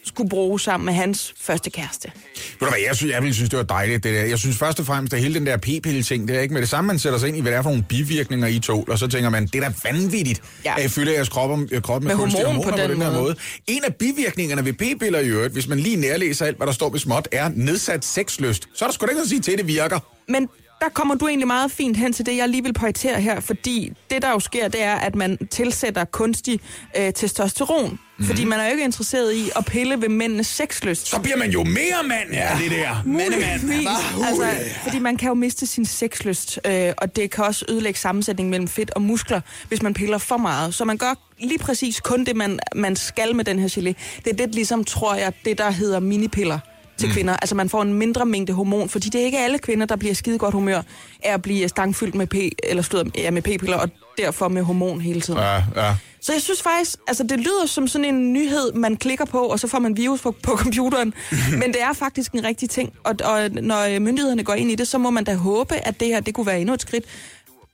[0.04, 2.10] skulle bruge sammen med hans første kæreste.
[2.14, 4.24] Ved du hvad, jeg, synes, jeg ville synes, det var dejligt, det der.
[4.24, 6.68] Jeg synes først og fremmest, at hele den der p-pille-ting, det er ikke med det
[6.70, 8.98] samme, man sætter sig ind i, hvad det er for nogle bivirkninger, I tål, og
[8.98, 10.74] så tænker man, det er da vanvittigt, Ja.
[10.78, 13.00] at I fylder jeres krop, om, krop med, Med kunstige hormon på hormoner på den
[13.00, 13.22] den her måde.
[13.22, 13.36] måde.
[13.66, 16.90] En af bivirkningerne ved p-piller i øvrigt, hvis man lige nærlæser alt, hvad der står
[16.90, 18.68] med småt, er nedsat sexlyst.
[18.74, 19.98] Så er der sgu da ikke noget at sige til, at det virker.
[20.28, 20.48] Men
[20.80, 23.92] der kommer du egentlig meget fint hen til det, jeg lige vil pointere her, fordi
[24.10, 26.60] det, der jo sker, det er, at man tilsætter kunstig
[26.96, 27.98] øh, testosteron.
[28.18, 28.26] Mm.
[28.26, 31.08] Fordi man er jo ikke interesseret i at pille ved mændenes sexlyst.
[31.08, 33.02] Så bliver man jo mere mand, ja, det der.
[33.04, 33.86] Muligvis.
[34.24, 34.48] Altså,
[34.82, 38.68] fordi man kan jo miste sin sexlyst, øh, og det kan også ødelægge sammensætningen mellem
[38.68, 40.74] fedt og muskler, hvis man piller for meget.
[40.74, 43.92] Så man gør lige præcis kun det, man, man skal med den her gelé.
[44.24, 46.58] Det er det ligesom, tror jeg, det der hedder minipiller
[47.00, 47.14] til mm.
[47.14, 47.36] kvinder.
[47.36, 50.14] Altså man får en mindre mængde hormon, fordi det er ikke alle kvinder, der bliver
[50.14, 50.82] skide godt humør
[51.22, 55.00] af at blive stangfyldt med p eller slået ja, med p-piller, og derfor med hormon
[55.00, 55.40] hele tiden.
[55.40, 55.94] Ja, ja.
[56.22, 59.60] Så jeg synes faktisk, altså det lyder som sådan en nyhed, man klikker på, og
[59.60, 61.14] så får man virus på, på computeren.
[61.60, 62.92] Men det er faktisk en rigtig ting.
[63.04, 66.08] Og, og når myndighederne går ind i det, så må man da håbe, at det
[66.08, 67.04] her det kunne være endnu et skridt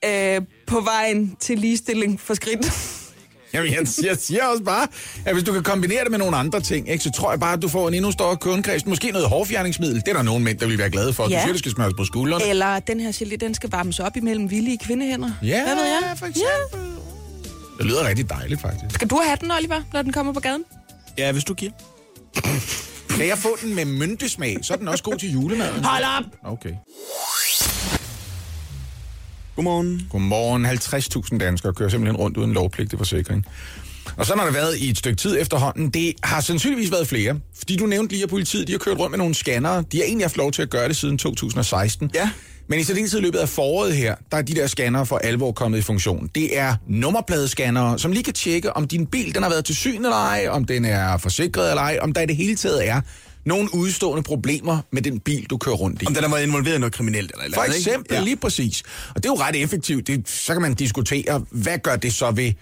[0.05, 2.71] øh, på vejen til ligestilling for skridt.
[3.57, 4.87] Jamen, jeg, jeg siger også bare,
[5.25, 7.53] at hvis du kan kombinere det med nogle andre ting, ikke, så tror jeg bare,
[7.53, 8.85] at du får en endnu større kundekreds.
[8.85, 9.95] Måske noget hårfjerningsmiddel.
[9.95, 11.23] Det er der nogle mænd, der vil være glade for.
[11.23, 11.29] Ja.
[11.29, 11.35] Ja.
[11.37, 12.45] Du siger, det skal smøres på skuldrene.
[12.45, 15.31] Eller den her gelé, den skal varmes op imellem villige kvindehænder.
[15.43, 16.17] Ja, Hvad ved jeg?
[16.17, 16.79] for eksempel.
[17.77, 18.95] Det lyder rigtig dejligt, faktisk.
[18.95, 20.63] Skal du have den, Oliver, når den kommer på gaden?
[21.17, 21.71] Ja, hvis du giver.
[23.09, 25.83] Kan jeg få den med myntesmag, så er den også god til julemaden.
[25.83, 26.51] Hold op!
[26.53, 26.69] Okay.
[29.57, 30.07] Godmorgen.
[30.09, 30.65] Godmorgen.
[30.65, 33.45] 50.000 danskere kører simpelthen rundt uden lovpligtig forsikring.
[34.17, 35.89] Og så har der været i et stykke tid efterhånden.
[35.89, 37.39] Det har sandsynligvis været flere.
[37.57, 39.83] Fordi du nævnte lige, at politiet de har kørt rundt med nogle scannere.
[39.91, 42.11] De har egentlig haft lov til at gøre det siden 2016.
[42.15, 42.29] Ja.
[42.69, 45.77] Men i særdeleshed løbet af foråret her, der er de der scannere for alvor kommet
[45.77, 46.29] i funktion.
[46.35, 49.97] Det er nummerpladescannere, som lige kan tjekke, om din bil den har været til syn
[49.97, 53.01] eller ej, om den er forsikret eller ej, om der i det hele taget er
[53.47, 56.05] nogle udstående problemer med den bil, du kører rundt i.
[56.05, 58.21] Om den har været involveret i noget kriminelt eller eller For eksempel, ja.
[58.23, 58.83] lige præcis.
[59.09, 60.07] Og det er jo ret effektivt.
[60.07, 62.53] Det, så kan man diskutere, hvad gør det så ved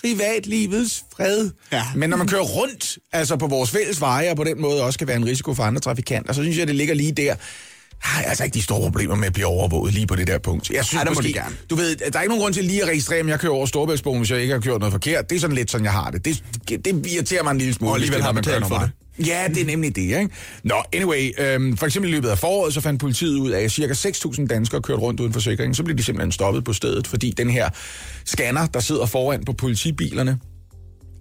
[0.00, 1.50] privatlivets fred?
[1.72, 1.84] Ja.
[1.94, 4.98] Men når man kører rundt altså på vores fælles veje, og på den måde også
[4.98, 7.34] kan være en risiko for andre trafikanter, så synes jeg, det ligger lige der.
[7.98, 10.38] Har jeg altså ikke de store problemer med at blive overvåget lige på det der
[10.38, 10.70] punkt.
[10.70, 11.56] Jeg synes Ej, måske, de gerne.
[11.70, 13.66] du ved, der er ikke nogen grund til lige at registrere, om jeg kører over
[13.66, 15.30] Storebæltsbroen, hvis jeg ikke har gjort noget forkert.
[15.30, 16.24] Det er sådan lidt sådan, jeg har det.
[16.24, 16.42] Det,
[16.84, 17.90] det irriterer mig en lille smule.
[17.90, 18.92] Og alligevel det har man betalt for normalt.
[19.18, 20.28] Ja, det er nemlig det, ikke?
[20.64, 23.72] Nå, anyway, øhm, for eksempel i løbet af foråret, så fandt politiet ud af, at
[23.72, 25.76] cirka 6.000 danskere kørte rundt uden forsikring.
[25.76, 27.70] Så blev de simpelthen stoppet på stedet, fordi den her
[28.24, 30.38] scanner, der sidder foran på politibilerne,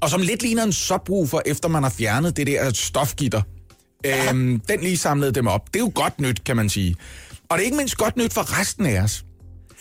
[0.01, 3.41] og som lidt ligner en subwoofer, efter man har fjernet det der stofgitter,
[4.06, 5.67] øhm, den lige samlede dem op.
[5.73, 6.95] Det er jo godt nyt, kan man sige.
[7.49, 9.23] Og det er ikke mindst godt nyt for resten af os.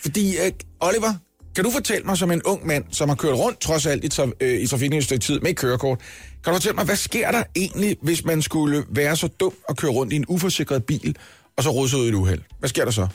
[0.01, 1.13] Fordi, øh, Oliver,
[1.55, 4.07] kan du fortælle mig som en ung mand, som har kørt rundt trods alt i,
[4.21, 5.99] traf- øh, i trafikken i et stykke tid med kørekort,
[6.43, 9.77] kan du fortælle mig, hvad sker der egentlig, hvis man skulle være så dum at
[9.77, 11.15] køre rundt i en uforsikret bil,
[11.57, 12.41] og så russe ud i et uheld?
[12.59, 13.07] Hvad sker der så?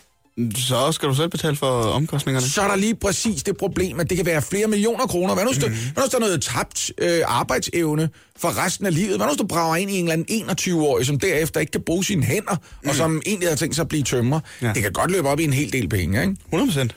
[0.56, 2.48] Så skal du selv betale for omkostningerne.
[2.48, 5.34] Så er der lige præcis det problem, at det kan være flere millioner kroner.
[5.34, 8.08] Hvad nu, hvis der, hvad nu, der er noget tabt øh, arbejdsevne
[8.38, 9.16] for resten af livet?
[9.16, 11.80] Hvad nu, hvis du brager ind i en eller anden 21-årig, som derefter ikke kan
[11.80, 12.88] bruge sine hænder, mm.
[12.88, 14.40] og som egentlig har tænkt sig at blive tømrer?
[14.62, 14.66] Ja.
[14.66, 14.72] Ja.
[14.72, 16.36] Det kan godt løbe op i en hel del penge, ikke?
[16.44, 16.96] 100 procent.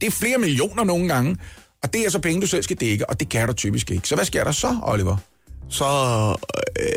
[0.00, 1.36] Det er flere millioner nogle gange,
[1.82, 4.08] og det er så penge, du selv skal dække, og det kan du typisk ikke.
[4.08, 5.16] Så hvad sker der så, Oliver?
[5.70, 5.84] Så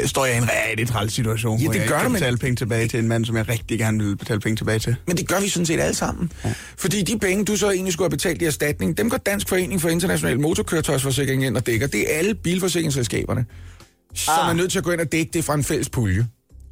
[0.01, 2.11] øh, står jeg i en rigtig træls situation, Ja, hvor det jeg gør ikke kan
[2.11, 4.79] men- betale penge tilbage til en mand, som jeg rigtig gerne vil betale penge tilbage
[4.79, 4.95] til.
[5.07, 6.31] Men det gør vi sådan set alle sammen.
[6.45, 6.53] Ja.
[6.77, 9.81] Fordi de penge, du så egentlig skulle have betalt i erstatning, dem går Dansk Forening
[9.81, 11.87] for International Motorkøretøjsforsikring ind og dækker.
[11.87, 13.45] Det er alle bilforsikringsselskaberne,
[14.15, 14.49] som Ah.
[14.49, 16.27] er nødt til at gå ind og dække det fra en fælles pulje.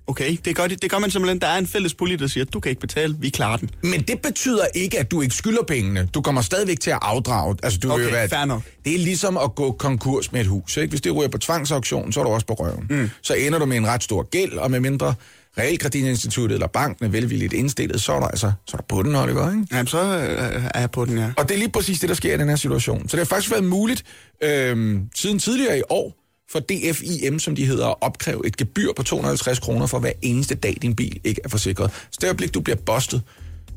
[0.09, 1.41] Okay, det gør, de, det gør man simpelthen.
[1.41, 3.69] Der er en fælles pulje, der siger, du kan ikke betale, vi klarer den.
[3.83, 6.09] Men det betyder ikke, at du ikke skylder pengene.
[6.13, 7.55] Du kommer stadigvæk til at afdrage.
[7.63, 8.61] Altså, du Okay, jo være, fair nok.
[8.85, 10.77] Det er ligesom at gå konkurs med et hus.
[10.77, 10.89] Ikke?
[10.89, 12.85] Hvis det ryger på tvangsauktion, så er du også på røven.
[12.89, 13.09] Mm.
[13.21, 15.15] Så ender du med en ret stor gæld, og med mindre
[15.57, 19.15] realkreditinstituttet eller banken er velvilligt indstillet, så er der altså så er der på den,
[19.15, 19.51] Oliver.
[19.51, 19.67] Ikke?
[19.71, 21.31] Jamen, så øh, er jeg på den, ja.
[21.37, 23.09] Og det er lige præcis det, der sker i den her situation.
[23.09, 24.03] Så det har faktisk været muligt
[24.43, 26.18] øhm, siden tidligere i år
[26.51, 30.55] for DFIM, som de hedder, at opkræve et gebyr på 250 kroner for hver eneste
[30.55, 31.91] dag, din bil ikke er forsikret.
[32.11, 33.21] Så det øjeblik, du bliver bustet,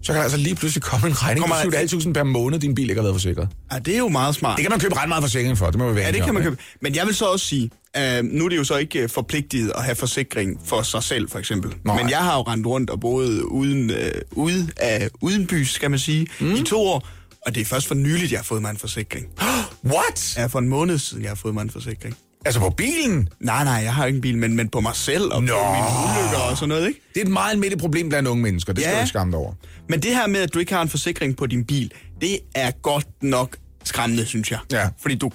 [0.03, 2.75] så kan der altså lige pludselig komme en regning på Kommer- 7.500 per måned, din
[2.75, 3.49] bil ikke har været forsikret.
[3.73, 3.79] ja.
[3.79, 4.57] det er jo meget smart.
[4.57, 6.29] Det kan man købe ret meget forsikring for, det må vi være Ja, det kan
[6.29, 6.51] om, man ikke?
[6.51, 6.63] købe.
[6.81, 9.73] Men jeg vil så også sige, øh, nu er det jo så ikke øh, forpligtet
[9.77, 11.75] at have forsikring for sig selv, for eksempel.
[11.85, 12.03] Nej.
[12.03, 15.91] Men jeg har jo rendt rundt og boet uden, øh, ude af, uden bys, skal
[15.91, 16.55] man sige, mm.
[16.55, 17.09] i to år.
[17.47, 19.27] Og det er først for nyligt, jeg har fået mig en forsikring.
[19.95, 20.35] What?
[20.37, 22.17] Ja, for en måned siden, jeg har fået mig en forsikring.
[22.45, 23.29] Altså på bilen?
[23.41, 25.53] Nej, nej, jeg har ikke en bil, men, men på mig selv og Nå.
[25.53, 27.01] på mine ulykker og sådan noget, ikke?
[27.15, 28.97] Det er et meget almindeligt problem blandt unge mennesker, det skal Ja.
[28.97, 29.53] du ikke skamme dig over.
[29.89, 32.71] Men det her med, at du ikke har en forsikring på din bil, det er
[32.71, 34.59] godt nok skræmmende, synes jeg.
[34.73, 34.89] Ja.
[35.03, 35.31] Fordi du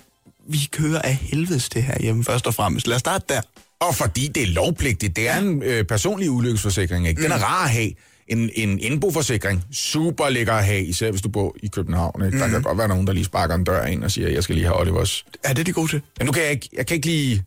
[0.49, 2.87] vi kører af helvedes det her hjemme først og fremmest.
[2.87, 3.41] Lad os starte der.
[3.79, 5.15] Og fordi det er lovpligtigt.
[5.15, 7.23] Det er en øh, personlig ulykkesforsikring, ikke?
[7.23, 7.91] Den er rar at have.
[8.27, 12.25] En, en indboforsikring, super lækker at have, især hvis du bor i København.
[12.25, 12.39] Ikke?
[12.39, 14.55] Der kan godt være nogen, der lige sparker en dør ind og siger, jeg skal
[14.55, 15.25] lige have Olivers.
[15.43, 16.01] Er det de gode til?
[16.17, 17.43] Men nu kan jeg ikke, jeg kan ikke lige,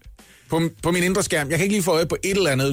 [0.50, 2.72] på, på min indre skærm, jeg kan ikke lige få øje på et eller andet.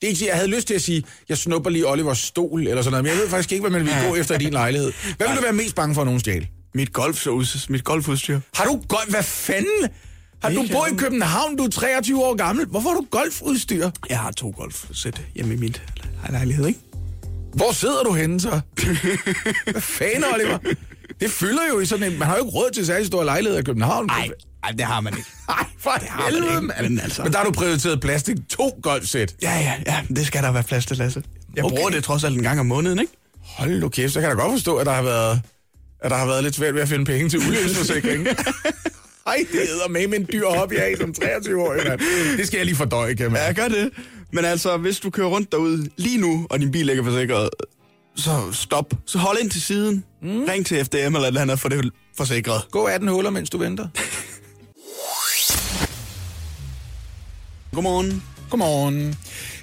[0.00, 2.82] Det er ikke, jeg havde lyst til at sige, jeg snupper lige Olivers stol eller
[2.82, 4.92] sådan noget, men jeg ved faktisk ikke, hvad man vil gå efter i din lejlighed.
[5.16, 6.48] Hvad vil du være mest bange for, at nogen stjæle?
[6.74, 8.40] Mit golfsås, mit golfudstyr.
[8.54, 9.10] Har du golf?
[9.10, 9.88] Hvad fanden?
[10.44, 10.96] Har du Ikke boet i.
[10.96, 12.66] København, du er 23 år gammel.
[12.66, 13.90] Hvorfor har du golfudstyr?
[14.08, 15.76] Jeg har to golfsæt hjemme i min
[16.30, 16.80] lejlighed, ikke?
[17.54, 18.50] Hvor sidder du henne så?
[19.72, 20.58] Hvad fanden, Oliver?
[21.20, 22.18] Det fylder jo i sådan en...
[22.18, 24.06] Man har jo ikke råd til særlig stor lejlighed i København.
[24.06, 24.28] Nej,
[24.72, 25.28] det har man ikke.
[25.48, 26.88] Nej, for har man helvede, ikke, mand.
[26.88, 29.34] men altså- Men der har du prioriteret plastik to golfsæt.
[29.42, 31.22] Ja, ja, ja, det skal der være plads til, Lasse.
[31.56, 31.76] Jeg Okay.
[31.76, 33.12] bruger det trods alt en gang om måneden, ikke?
[33.42, 35.40] Hold nu kæft, så kan jeg da godt forstå, at der har været,
[36.00, 38.26] at der har været lidt svært ved at finde penge til ulykkesforsikring.
[39.26, 42.00] Ej, det hedder med en dyr hobby af som 23-årig, mand.
[42.38, 43.40] Det skal jeg lige fordøje, kan man.
[43.46, 43.90] Ja, gør det.
[44.32, 47.50] Men altså, hvis du kører rundt derude lige nu, og din bil ikke er forsikret,
[48.16, 48.94] så stop.
[49.06, 50.04] Så hold ind til siden.
[50.22, 50.44] Mm.
[50.44, 52.62] Ring til FDM eller et eller andet, for det er forsikret.
[52.70, 53.88] Gå 18 huller, mens du venter.
[57.74, 58.22] Godmorgen.
[58.50, 59.14] Godmorgen.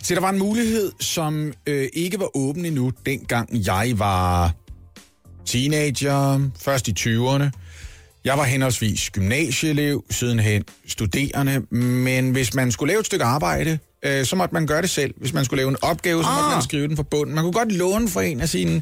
[0.04, 4.52] Så der var en mulighed, som øh, ikke var åben endnu, dengang jeg var
[5.46, 7.50] teenager, først i 20'erne.
[8.26, 14.26] Jeg var henholdsvis gymnasieelev, sidenhen studerende, men hvis man skulle lave et stykke arbejde, øh,
[14.26, 15.14] så måtte man gøre det selv.
[15.18, 16.52] Hvis man skulle lave en opgave, så måtte Ah.
[16.52, 17.36] man skrive den fra bunden.
[17.36, 18.82] Man kunne godt låne for en af sine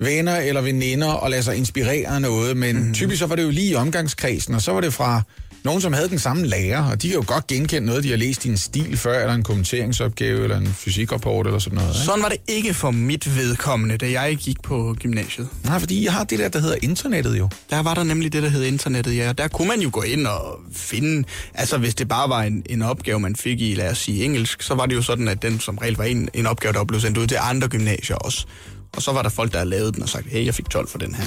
[0.00, 2.94] venner eller veninder og lade sig inspirere af noget, men mm.
[2.94, 5.22] typisk så var det jo lige i omgangskredsen, og så var det fra
[5.66, 8.16] nogen, som havde den samme lærer, og de kan jo godt genkende noget, de har
[8.16, 11.94] læst i en stil før, eller en kommenteringsopgave, eller en fysikrapport, eller sådan noget.
[11.94, 12.04] Ikke?
[12.04, 15.48] Sådan var det ikke for mit vedkommende, da jeg gik på gymnasiet.
[15.64, 17.48] Nej, fordi jeg har det der, der hedder internettet jo.
[17.70, 19.32] Der var der nemlig det, der hed internettet, ja.
[19.32, 21.24] Der kunne man jo gå ind og finde...
[21.54, 24.62] Altså, hvis det bare var en, en opgave, man fik i, lad os sige, engelsk,
[24.62, 27.00] så var det jo sådan, at den som regel var en, en opgave, der blev
[27.00, 28.46] sendt ud til andre gymnasier også.
[28.96, 30.88] Og så var der folk, der havde lavet den og sagt, hey, jeg fik 12
[30.88, 31.24] for den her.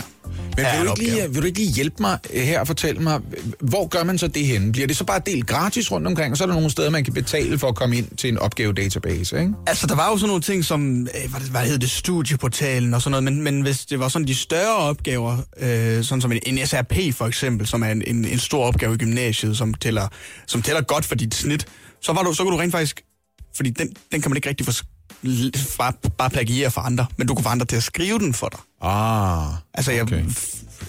[0.57, 3.01] Men vil du, ikke lige, vil du ikke lige hjælpe mig øh, her og fortælle
[3.01, 3.19] mig,
[3.59, 4.71] hvor gør man så det henne?
[4.71, 7.03] Bliver det så bare delt gratis rundt omkring, og så er der nogle steder, man
[7.03, 9.53] kan betale for at komme ind til en opgave-database, ikke?
[9.67, 13.01] Altså, der var jo sådan nogle ting som, øh, hvad, hvad hed det, studieportalen og
[13.01, 16.39] sådan noget, men, men hvis det var sådan de større opgaver, øh, sådan som en,
[16.45, 20.07] en SRP for eksempel, som er en, en, en stor opgave i gymnasiet, som tæller,
[20.47, 21.65] som tæller godt for dit snit,
[22.01, 23.01] så, var du, så kunne du rent faktisk,
[23.55, 24.71] fordi den, den kan man ikke rigtig få,
[25.77, 28.47] bare, bare plagiere for andre, men du kunne få andre til at skrive den for
[28.49, 28.59] dig.
[28.81, 30.23] Ah, Altså, jeg Okay.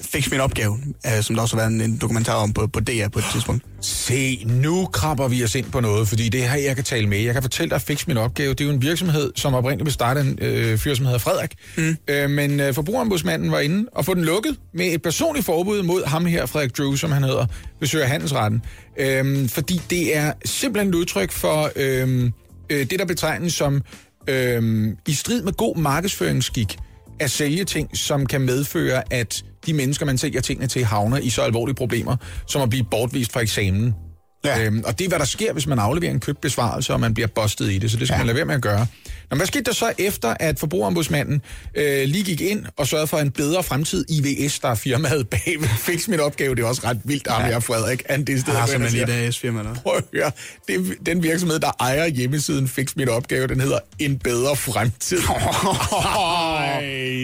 [0.03, 2.81] fik min opgave, øh, som der også har været en, en dokumentar om på, på
[2.81, 3.65] DR på et tidspunkt.
[3.81, 7.07] Se, nu krabber vi os ind på noget, fordi det er her, jeg kan tale
[7.07, 7.19] med.
[7.19, 8.51] Jeg kan fortælle dig at Fix Min Opgave.
[8.51, 11.55] Det er jo en virksomhed, som oprindeligt blev startet en øh, fyr, som hedder Frederik.
[11.77, 11.97] Mm.
[12.09, 16.05] Øh, men øh, forbrugerombudsmanden var inde og få den lukket med et personligt forbud mod
[16.07, 17.47] ham her, Frederik Drew, som han hedder,
[17.81, 18.63] besøger handelsretten.
[18.99, 22.31] Øh, fordi det er simpelthen et udtryk for øh,
[22.71, 23.83] øh, det, der betegnes som
[24.31, 26.77] øh, i strid med god markedsføringsskik
[27.21, 31.31] at sælge ting, som kan medføre, at de mennesker, man sælger tingene til, havner i
[31.31, 32.17] så alvorlige problemer,
[32.47, 33.95] som at blive bortvist fra eksamen.
[34.45, 34.65] Ja.
[34.65, 37.15] Øhm, og det er, hvad der sker, hvis man afleverer en købt besvarelse, og man
[37.15, 38.19] bliver bustet i det, så det skal ja.
[38.19, 38.87] man lade være med at gøre.
[39.31, 41.43] Nå, hvad skete der så efter, at forbrugerombudsmanden
[41.75, 44.05] øh, lige gik ind og sørgede for en bedre fremtid?
[44.09, 46.55] IVS, der er firmaet bag, fik min opgave.
[46.55, 47.49] Det er også ret vildt, ham ja.
[47.49, 48.03] her, Frederik.
[48.11, 49.75] Han det sted, Jeg simpelthen siger, lige et AS-firma der.
[49.75, 50.31] Prøv at høre.
[50.69, 55.19] Det er den virksomhed, der ejer hjemmesiden Fix Mit Opgave, den hedder En Bedre Fremtid.
[55.29, 56.81] Ej,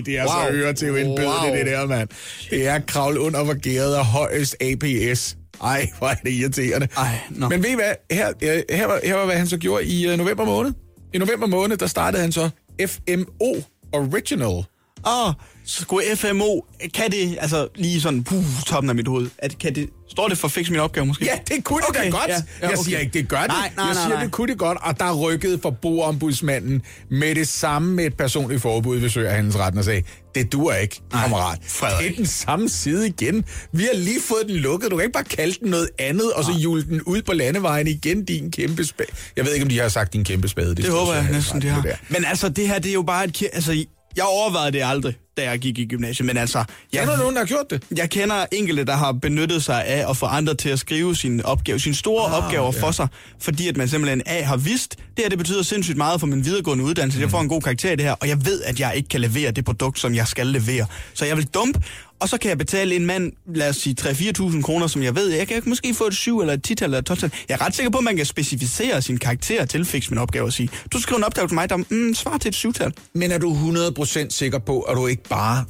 [0.06, 0.50] det er wow.
[0.50, 1.54] så øre til en bedre, Wow.
[1.56, 2.08] det der, mand.
[2.50, 5.36] Det er kravl under hvor gæret højst APS.
[5.62, 6.88] Ej, hvor er det irriterende.
[6.96, 7.48] Ej, nå.
[7.48, 7.94] Men ved I hvad?
[8.10, 10.72] Her, øh, her, var, her var, hvad han så gjorde i uh, november måned.
[11.14, 12.50] I november måned, der startede han så
[12.86, 13.54] FMO
[13.92, 14.64] Original.
[15.06, 15.32] Åh, så
[15.66, 16.60] skulle FMO,
[16.94, 20.38] kan det, altså lige sådan, puh, toppen af mit hoved, at, kan det, står det
[20.38, 21.24] for fix min opgave måske?
[21.24, 22.28] Ja, det kunne det Okay, da godt.
[22.28, 22.84] ja, ja, Jeg okay.
[22.84, 23.48] siger ikke, det gør det.
[23.48, 24.22] Nej, nej, jeg nej, siger, nej.
[24.22, 28.98] det kunne det godt, og der rykkede forbrugerombudsmanden med det samme med et personligt forbud
[28.98, 30.02] ved Søgerhandelsretten og sagde,
[30.34, 31.58] det duer ikke, Nej, kammerat.
[31.66, 32.04] Frederik.
[32.08, 33.44] Det er den samme side igen.
[33.72, 34.90] Vi har lige fået den lukket.
[34.90, 37.86] Du kan ikke bare kalde den noget andet, og så jule den ud på landevejen
[37.86, 39.08] igen, din kæmpe spade.
[39.36, 40.74] Jeg ved ikke, om de har sagt din kæmpe spade.
[40.74, 41.82] Det står håber jeg næsten, de har.
[41.82, 41.96] det.
[42.08, 43.42] Men altså, det her, det er jo bare et...
[43.52, 43.84] Altså,
[44.16, 46.64] jeg overvejede det aldrig, da jeg gik i gymnasiet, men altså...
[46.92, 47.82] Jeg, Er der nogen, der har gjort det?
[47.96, 51.46] jeg kender enkelte, der har benyttet sig af at få andre til at skrive sine
[51.46, 52.82] opgaver, sine store ah, opgaver ja.
[52.82, 53.08] for sig,
[53.38, 56.44] fordi at man simpelthen A har vidst, det her det betyder sindssygt meget for min
[56.44, 57.22] videregående uddannelse, mm.
[57.22, 59.20] jeg får en god karakter i det her, og jeg ved, at jeg ikke kan
[59.20, 60.86] levere det produkt, som jeg skal levere.
[61.14, 61.80] Så jeg vil dumpe,
[62.20, 65.28] og så kan jeg betale en mand, lad os sige 3-4.000 kroner, som jeg ved,
[65.28, 67.74] jeg kan måske få et 7 eller et 10 eller et 12 Jeg er ret
[67.74, 71.00] sikker på, at man kan specificere sin karakter til fix min opgave og sige, du
[71.00, 72.92] skriver en opgave til mig, der mm, svarer til et 7-tal.
[73.14, 75.64] Men er du 100% sikker på, at du ikke bare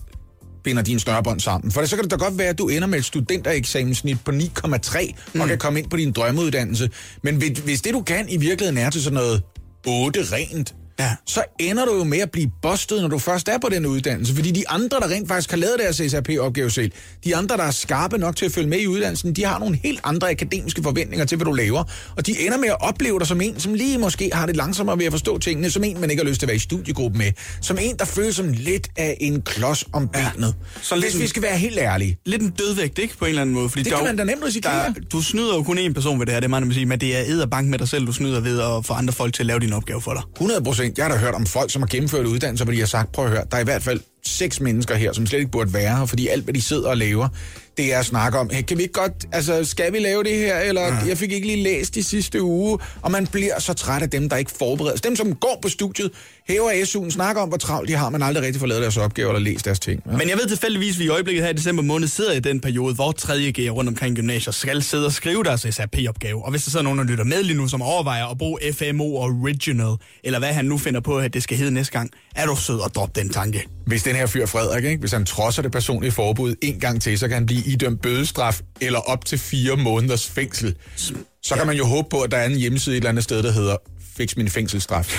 [0.65, 1.73] binder dine snørbånd sammen.
[1.73, 5.13] For så kan det da godt være, at du ender med et studentereksamenssnit på 9,3
[5.35, 5.41] mm.
[5.41, 6.91] og kan komme ind på din drømmeuddannelse.
[7.23, 9.43] Men hvis- hvis det, du kan i virkeligheden er til sådan noget
[9.87, 11.17] 8 rent, Ja.
[11.27, 14.35] så ender du jo med at blive bustet, når du først er på den uddannelse.
[14.35, 16.91] Fordi de andre, der rent faktisk har lavet deres SAP-opgave selv,
[17.25, 19.79] de andre, der er skarpe nok til at følge med i uddannelsen, de har nogle
[19.85, 21.85] helt andre akademiske forventninger til, hvad du laver.
[22.17, 24.99] Og de ender med at opleve dig som en, som lige måske har det langsommere
[24.99, 27.19] ved at forstå tingene, som en, man ikke har lyst til at være i studiegruppe
[27.19, 30.55] med, som en, der føles som lidt af en klods om benet.
[30.83, 32.19] Så Så Hvis en- vi skal være helt ærlige.
[32.27, 33.17] Lidt en dødvægt, ikke?
[33.19, 33.69] På en eller anden måde.
[33.69, 34.73] Fordi Det der kan man da nemt risikere.
[34.73, 37.01] Der, du snyder jo kun én person ved det her, det er at sige, men
[37.01, 39.47] det er æderbank med dig selv, du snyder ved at få andre folk til at
[39.47, 40.23] lave din opgave for dig.
[40.37, 40.86] 100 procent.
[40.97, 43.25] Jeg har da hørt om folk, som har gennemført uddannelser, hvor de har sagt, prøv
[43.25, 45.97] at høre, der er i hvert fald seks mennesker her, som slet ikke burde være
[45.97, 47.29] her, fordi alt, hvad de sidder og laver,
[47.77, 50.39] det er at snakke om, hey, kan vi ikke godt, altså, skal vi lave det
[50.39, 50.99] her, eller ja.
[51.09, 54.29] jeg fik ikke lige læst i sidste uge, og man bliver så træt af dem,
[54.29, 54.97] der ikke forbereder.
[54.97, 56.11] Dem, som går på studiet,
[56.49, 59.29] hæver SU'en, snakker om, hvor travlt de har, men aldrig rigtig får lavet deres opgaver
[59.29, 60.03] eller læst deres ting.
[60.07, 60.17] Ja.
[60.17, 62.61] Men jeg ved tilfældigvis, at vi i øjeblikket her i december måned sidder i den
[62.61, 66.45] periode, hvor 3.G'er rundt omkring gymnasier skal sidde og skrive deres SRP-opgave.
[66.45, 69.15] Og hvis der sidder nogen, der lytter med lige nu, som overvejer at bruge FMO
[69.15, 72.57] Original, eller hvad han nu finder på, at det skal hedde næste gang, er du
[72.57, 73.67] sød at droppe den tanke.
[73.87, 75.01] Hvis den her fyr Frederik, ikke?
[75.01, 78.61] hvis han trodser det personlige forbud en gang til, så kan han blive idømt bødestraf
[78.81, 80.75] eller op til fire måneders fængsel.
[81.43, 83.43] Så kan man jo håbe på, at der er en hjemmeside et eller andet sted,
[83.43, 83.77] der hedder
[84.17, 85.07] Fix min fængselsstraf.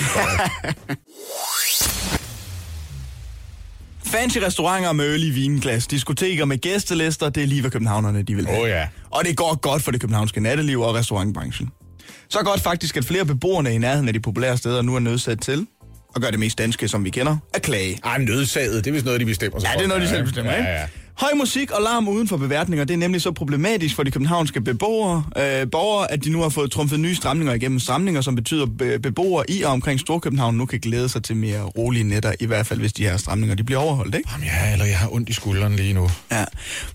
[4.12, 8.36] Fancy restauranter med øl i vinglas, diskoteker med gæstelister, det er lige hvad københavnerne de
[8.36, 8.64] vil have.
[8.64, 8.88] Åh, ja.
[9.10, 11.70] Og det går godt for det københavnske natteliv og restaurantbranchen.
[12.30, 15.42] Så godt faktisk, at flere beboerne i nærheden af de populære steder nu er nødsat
[15.42, 15.68] til,
[16.16, 18.00] og gør det mest danske, som vi kender, at klage.
[18.04, 20.24] Ej, nødsaget, det er vist noget, de bestemmer sig Ja, det er noget, de selv
[20.24, 20.70] bestemmer, ja, ikke?
[20.70, 20.84] ja.
[21.20, 24.62] Høj musik og larm uden for beværtninger, det er nemlig så problematisk for de københavnske
[24.62, 28.64] beboere, øh, borgere, at de nu har fået trumfet nye stramninger igennem stramninger, som betyder,
[28.64, 32.34] at be- beboere i og omkring Storkøbenhavn nu kan glæde sig til mere rolige nætter,
[32.40, 34.30] i hvert fald hvis de her stramninger de bliver overholdt, ikke?
[34.34, 36.10] Jamen, ja, eller jeg har ondt i skulderen lige nu.
[36.32, 36.46] Ja.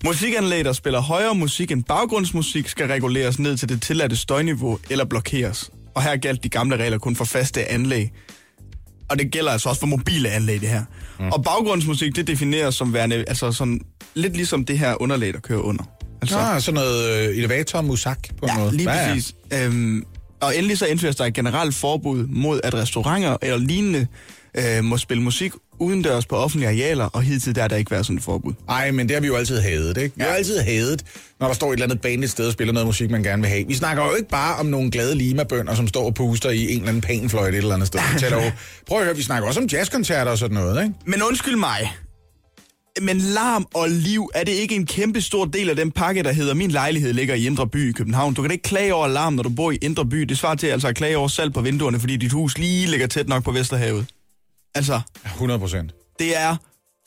[0.05, 5.05] Musikanlæg, der spiller højere musik end baggrundsmusik, skal reguleres ned til det tilladte støjniveau eller
[5.05, 5.69] blokeres.
[5.95, 8.09] Og her galt de gamle regler kun for faste anlæg.
[9.09, 10.83] Og det gælder altså også for mobile anlæg, det her.
[11.19, 11.29] Mm.
[11.31, 13.81] Og baggrundsmusik, det defineres som værende, altså sådan,
[14.15, 15.83] lidt ligesom det her underlag, der kører under.
[16.21, 18.77] Altså, Så sådan noget øh, elevator musak på en ja, måde.
[18.77, 19.13] lige Ja, ja.
[19.13, 19.35] præcis.
[19.53, 20.03] Øhm,
[20.41, 24.07] og endelig så indføres der et generelt forbud mod, at restauranter eller lignende
[24.57, 28.05] øh, må spille musik udendørs på offentlige arealer, og hidtil der har der ikke været
[28.05, 28.53] sådan et forbud.
[28.69, 30.15] Ej, men det har vi jo altid hadet, ikke?
[30.15, 31.03] Vi har altid hadet,
[31.39, 33.41] når der står et eller andet band et sted og spiller noget musik, man gerne
[33.41, 33.67] vil have.
[33.67, 36.69] Vi snakker jo ikke bare om nogle glade limabønder, som står og puster i en
[36.69, 37.99] eller anden panfløjte et eller andet sted.
[38.13, 38.51] Vi taler jo,
[38.87, 40.95] prøv at høre, vi snakker også om jazzkoncerter og sådan noget, ikke?
[41.05, 41.93] Men undskyld mig,
[43.01, 46.31] men larm og liv, er det ikke en kæmpe stor del af den pakke, der
[46.31, 48.33] hedder Min lejlighed ligger i Indre By i København?
[48.33, 50.21] Du kan da ikke klage over larm, når du bor i Indre By.
[50.21, 53.07] Det svarer til altså at klage over salg på vinduerne, fordi dit hus lige ligger
[53.07, 54.05] tæt nok på Vesterhavet.
[54.75, 55.93] Altså, 100 procent.
[56.19, 56.55] det er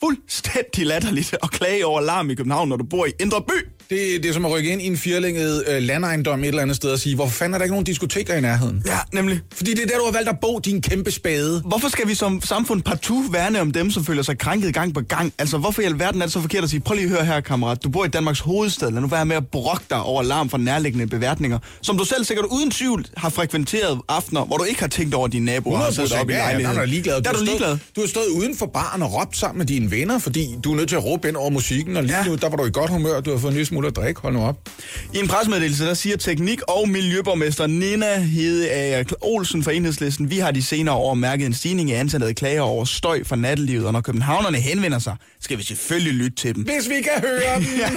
[0.03, 3.76] fuldstændig latterligt at klage over larm i København, når du bor i Indre By.
[3.89, 6.75] Det, det er som at rykke ind i en firlænget øh, landejendom et eller andet
[6.75, 8.83] sted og sige, hvorfor fanden er der ikke nogen diskoteker i nærheden?
[8.85, 9.39] Ja, nemlig.
[9.53, 11.61] Fordi det er der, du har valgt at bo, din kæmpe spade.
[11.65, 15.01] Hvorfor skal vi som samfund partout værne om dem, som føler sig krænket gang på
[15.01, 15.33] gang?
[15.39, 17.39] Altså, hvorfor i alverden er det så forkert at sige, prøv lige at høre her,
[17.41, 20.49] kammerat, du bor i Danmarks hovedstad, lad nu være med at brokke dig over larm
[20.49, 24.79] fra nærliggende beværtninger, som du selv sikkert uden tvivl har frekventeret aftener, hvor du ikke
[24.79, 25.73] har tænkt over dine naboer.
[25.73, 27.21] og har 100 siddet oppe i ja, ja, der er du ligeglad.
[27.21, 27.67] Der er du har ligeglad.
[27.77, 30.71] Stået, du har stået uden for baren og råbt sammen med dine venner, fordi du
[30.71, 32.23] er nødt til at råbe ind over musikken, og lige Ja.
[32.23, 34.33] nu, der var du i godt humør, du har fået en smule at drikke, hold
[34.33, 34.69] nu op.
[35.13, 40.51] I en presmeddelelse, der siger teknik- og miljøborgmester Nina Hedeager Olsen fra Enhedslisten, vi har
[40.51, 43.93] de senere år mærket en stigning i antallet af klager over støj fra nattelivet, og
[43.93, 46.63] når københavnerne henvender sig, skal vi selvfølgelig lytte til dem.
[46.63, 47.95] Hvis vi kan høre dem.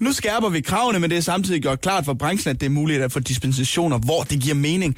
[0.06, 2.70] Nu skærper vi kravene, men det er samtidig gjort klart for branchen, at det er
[2.70, 4.96] muligt at få dispensationer, hvor det giver mening.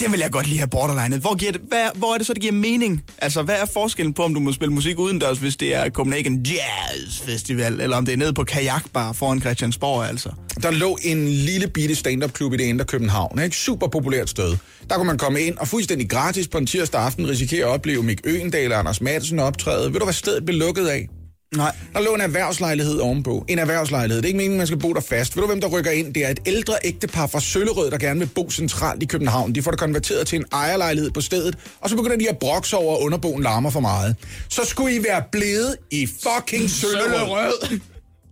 [0.00, 1.20] Det vil jeg godt lige have borderlinet.
[1.20, 3.04] Hvor, giver det, hvad, hvor er det så, det giver mening?
[3.18, 6.46] Altså, hvad er forskellen på, om du må spille musik udendørs, hvis det er Copenhagen
[6.46, 10.30] Jazz Festival, eller om det er nede på kajakbar foran Christiansborg, altså?
[10.62, 13.42] Der lå en lille bitte stand-up-klub i det indre København.
[13.42, 13.56] Ikke?
[13.56, 14.56] Super populært sted.
[14.90, 18.02] Der kunne man komme ind og fuldstændig gratis på en tirsdag aften risikere at opleve
[18.02, 19.92] Mik Øendal og Anders Madsen optræde.
[19.92, 21.08] Ved du, hvad stedet blev lukket af?
[21.56, 21.76] Nej.
[21.92, 23.44] Der lå en erhvervslejlighed ovenpå.
[23.48, 24.22] En erhvervslejlighed.
[24.22, 25.36] Det er ikke meningen, man skal bo der fast.
[25.36, 26.14] Ved du, hvem der rykker ind?
[26.14, 29.54] Det er et ældre ægtepar fra Søllerød, der gerne vil bo centralt i København.
[29.54, 32.76] De får det konverteret til en ejerlejlighed på stedet, og så begynder de at brokse
[32.76, 34.16] over, at underboen larmer for meget.
[34.48, 37.78] Så skulle I være blevet i fucking Søllerød.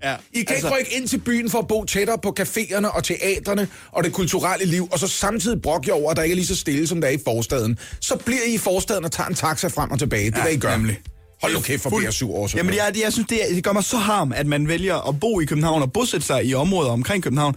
[0.05, 0.67] Ja, I kan altså...
[0.67, 4.13] ikke rykke ind til byen for at bo tættere på caféerne og teatrene og det
[4.13, 6.87] kulturelle liv, og så samtidig brokke jer over, at der ikke er lige så stille,
[6.87, 7.79] som der er i forstaden.
[8.01, 10.25] Så bliver I i forstaden og tager en taxa frem og tilbage.
[10.31, 10.77] Det er, Ja, hvad I gør.
[10.77, 10.99] nemlig.
[11.43, 13.65] Hold nu kæft for Fuld- bliver over sådan Jamen, jeg, jeg synes, det, er- det
[13.65, 16.55] gør mig så harm, at man vælger at bo i København og bosætte sig i
[16.55, 17.55] områder omkring København.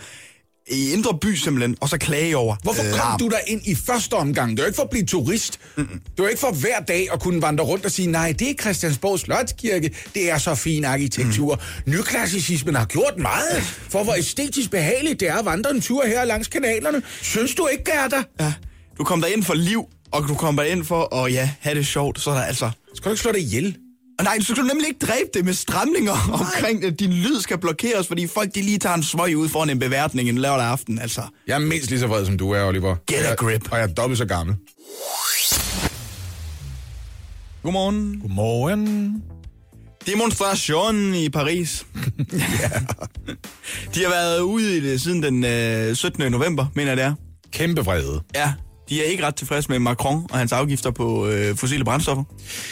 [0.71, 2.55] i Indre By simpelthen, og så klage over.
[2.63, 3.19] Hvorfor kom larm.
[3.19, 4.57] du der ind i første omgang?
[4.57, 5.59] Det er ikke for at blive turist.
[5.75, 5.87] Mm-mm.
[6.17, 8.53] Det var ikke for hver dag at kunne vandre rundt og sige, nej, det er
[8.61, 9.91] Christiansborg Slotskirke.
[10.13, 11.61] Det er så fin arkitektur.
[11.85, 11.91] Mm.
[11.91, 16.25] Nyklassicismen har gjort meget for, hvor æstetisk behageligt det er at vandre en tur her
[16.25, 17.01] langs kanalerne.
[17.21, 18.23] Synes du ikke, Gerda?
[18.39, 18.53] Ja,
[18.97, 21.75] du kom der ind for liv, og du kom der ind for at ja, have
[21.75, 22.69] det sjovt, så er der altså...
[22.95, 23.77] Skal du ikke slå dig ihjel?
[24.19, 27.57] Og nej, du skal nemlig ikke dræbe det med stramninger omkring, at din lyd skal
[27.57, 30.99] blokeres, fordi folk de lige tager en smøg ud foran en beværtning en lørdag aften,
[30.99, 31.21] altså.
[31.47, 32.95] Jeg er mindst lige så vred, som du er, Oliver.
[33.07, 33.71] Get a Jeg- grip.
[33.71, 34.55] Og jeg er dobbelt så gammel.
[37.63, 38.19] Godmorgen.
[38.21, 39.23] Godmorgen.
[40.07, 41.85] Demonstration i Paris.
[43.95, 46.31] De har været ude i det siden den øh, 17.
[46.31, 47.13] november, mener jeg det er.
[47.51, 48.21] Kæmpe vrede.
[48.35, 48.53] Ja,
[48.89, 52.23] de er ikke ret tilfredse med Macron og hans afgifter på øh, fossile brændstoffer.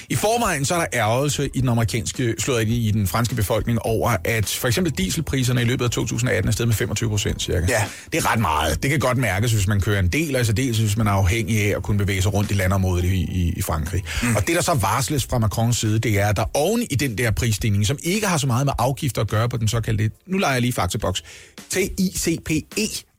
[0.10, 4.16] I forvejen så er der ærgelse i den amerikanske, slået i den franske befolkning over,
[4.24, 7.66] at for eksempel dieselpriserne i løbet af 2018 er steget med 25 procent cirka.
[7.70, 7.84] Ja.
[8.12, 8.84] Det er ret meget.
[8.84, 11.62] Det kan godt mærkes, hvis man kører en del, i særdeleshed, hvis man er afhængig
[11.62, 14.04] af at kunne bevæge sig rundt i landområdet i, i, i Frankrig.
[14.24, 14.36] Mm.
[14.36, 17.18] Og det, der så varsles fra Macrons side, det er, at der oven i den
[17.18, 20.38] der prisstigning, som ikke har så meget med afgifter at gøre på den såkaldte, nu
[20.38, 21.24] leger jeg lige faktaboks,
[21.70, 22.62] TICPE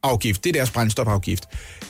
[0.05, 1.44] afgift, det er deres brændstofafgift.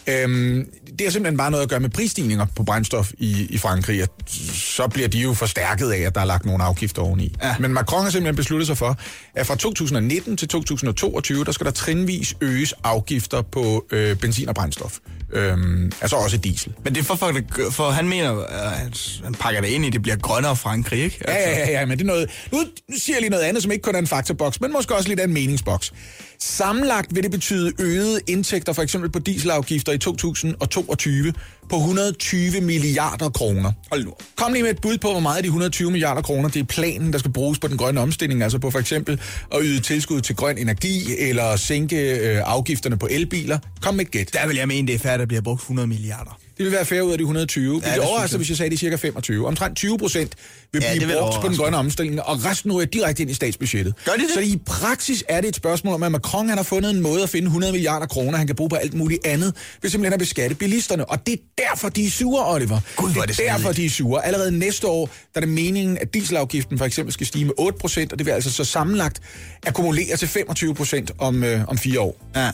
[0.06, 4.02] Øhm, det har simpelthen bare noget at gøre med prisstigninger på brændstof i, i Frankrig,
[4.02, 4.08] og
[4.52, 7.34] så bliver de jo forstærket af, at der er lagt nogle afgifter oveni.
[7.42, 7.54] Ja.
[7.60, 8.98] Men Macron har simpelthen besluttet sig for,
[9.34, 14.54] at fra 2019 til 2022, der skal der trinvis øges afgifter på øh, benzin og
[14.54, 14.98] brændstof.
[15.34, 16.72] Øhm, altså også diesel.
[16.84, 17.32] Men det er for, for,
[17.70, 21.18] for han mener, at han pakker det ind i, det bliver grønnere Frankrig, ikke?
[21.28, 22.30] Ja, ja, ja, ja, men det er noget...
[22.52, 24.94] Nu, nu siger jeg lige noget andet, som ikke kun er en faktaboks, men måske
[24.94, 25.92] også lidt af en meningsboks.
[26.40, 31.32] Sammenlagt vil det betyde øgede indtægter, for eksempel på dieselafgifter i 2022,
[31.70, 33.72] på 120 milliarder kroner.
[33.90, 34.12] Hold nu.
[34.36, 36.64] Kom lige med et bud på, hvor meget af de 120 milliarder kroner, det er
[36.64, 39.20] planen, der skal bruges på den grønne omstilling, altså på for eksempel
[39.54, 43.58] at yde tilskud til grøn energi, eller sænke øh, afgifterne på elbiler.
[43.82, 44.30] Kom med et gæt.
[44.32, 46.38] Der vil jeg mene, det er færdigt, at der bliver brugt 100 milliarder.
[46.58, 47.80] Det vil være færre ud af de 120.
[47.84, 49.46] Ja, det det overrasker, hvis jeg sagde, det er cirka 25.
[49.46, 50.32] Omtrent 20 procent
[50.72, 53.30] vil Ja, blive det vil brugt på den grønne omstilling, og resten ryger direkte ind
[53.30, 53.94] i statsbudgettet.
[54.04, 54.30] Gør de det?
[54.34, 57.22] Så i praksis er det et spørgsmål om, at Macron han har fundet en måde
[57.22, 60.18] at finde 100 milliarder kroner, han kan bruge på alt muligt andet, ved simpelthen at
[60.18, 61.04] beskatte bilisterne.
[61.10, 62.80] Og det er derfor, de er sure, Oliver.
[62.96, 64.26] Gud, hvor er det det er derfor, de er sure.
[64.26, 67.78] Allerede næste år, der er det meningen, at dieselafgiften for eksempel skal stige med 8
[67.78, 69.20] procent, og det vil altså så sammenlagt
[69.66, 72.16] akkumulere til 25 procent om, øh, om fire år.
[72.36, 72.50] Ja.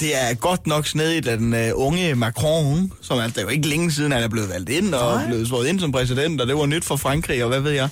[0.00, 3.48] Det er godt nok snedigt, at den uh, unge Macron, som altså, det er jo
[3.48, 5.26] ikke længe siden, han er blevet valgt ind og Nej.
[5.26, 7.88] blevet svoret ind som præsident, og det var nyt for Frankrig, og hvad ved jeg.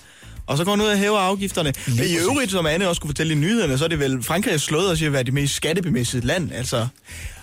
[0.46, 1.72] Og så går han ud og hæver afgifterne.
[1.86, 4.55] Men i øvrigt, som Anne også kunne fortælle i nyhederne, så er det vel Frankrig
[4.55, 6.53] er slået og siger at være det mest skattebemæssige land.
[6.53, 6.86] Altså,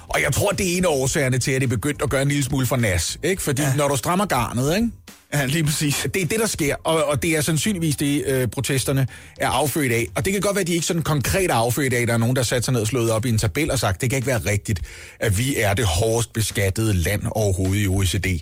[0.09, 2.21] Og jeg tror, det er en af årsagerne til, at det er begyndt at gøre
[2.21, 3.19] en lille smule for nas.
[3.23, 3.41] Ikke?
[3.41, 3.75] Fordi ja.
[3.75, 4.89] når du strammer garnet, ikke?
[5.33, 6.07] ja, lige præcis.
[6.13, 9.07] det er det, der sker, og, og det er sandsynligvis det, øh, protesterne
[9.37, 10.07] er affødt af.
[10.15, 12.17] Og det kan godt være, at de ikke sådan konkret er affødt af, der er
[12.17, 14.09] nogen, der har sat sig ned og slået op i en tabel og sagt, det
[14.09, 14.81] kan ikke være rigtigt,
[15.19, 18.41] at vi er det hårdest beskattede land overhovedet i OECD.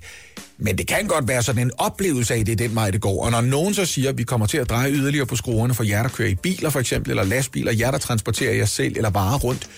[0.59, 3.01] Men det kan godt være sådan en oplevelse af, at det er den vej, det
[3.01, 3.25] går.
[3.25, 5.83] Og når nogen så siger, at vi kommer til at dreje yderligere på skruerne for
[5.83, 9.09] jer, der kører i biler for eksempel, eller lastbiler, jer, der transporterer jer selv eller
[9.09, 9.69] varer rundt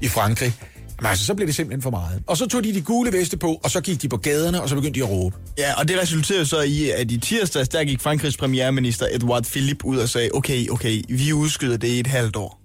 [0.00, 0.52] i Frankrig,
[1.00, 2.22] jamen, altså, så bliver det simpelthen for meget.
[2.26, 4.68] Og så tog de de gule veste på, og så gik de på gaderne, og
[4.68, 5.36] så begyndte de at råbe.
[5.58, 9.86] Ja, og det resulterede så i, at i tirsdags, der gik Frankrigs premierminister Edouard Philippe
[9.86, 12.60] ud og sagde, okay, okay, vi udskyder det i et halvt år.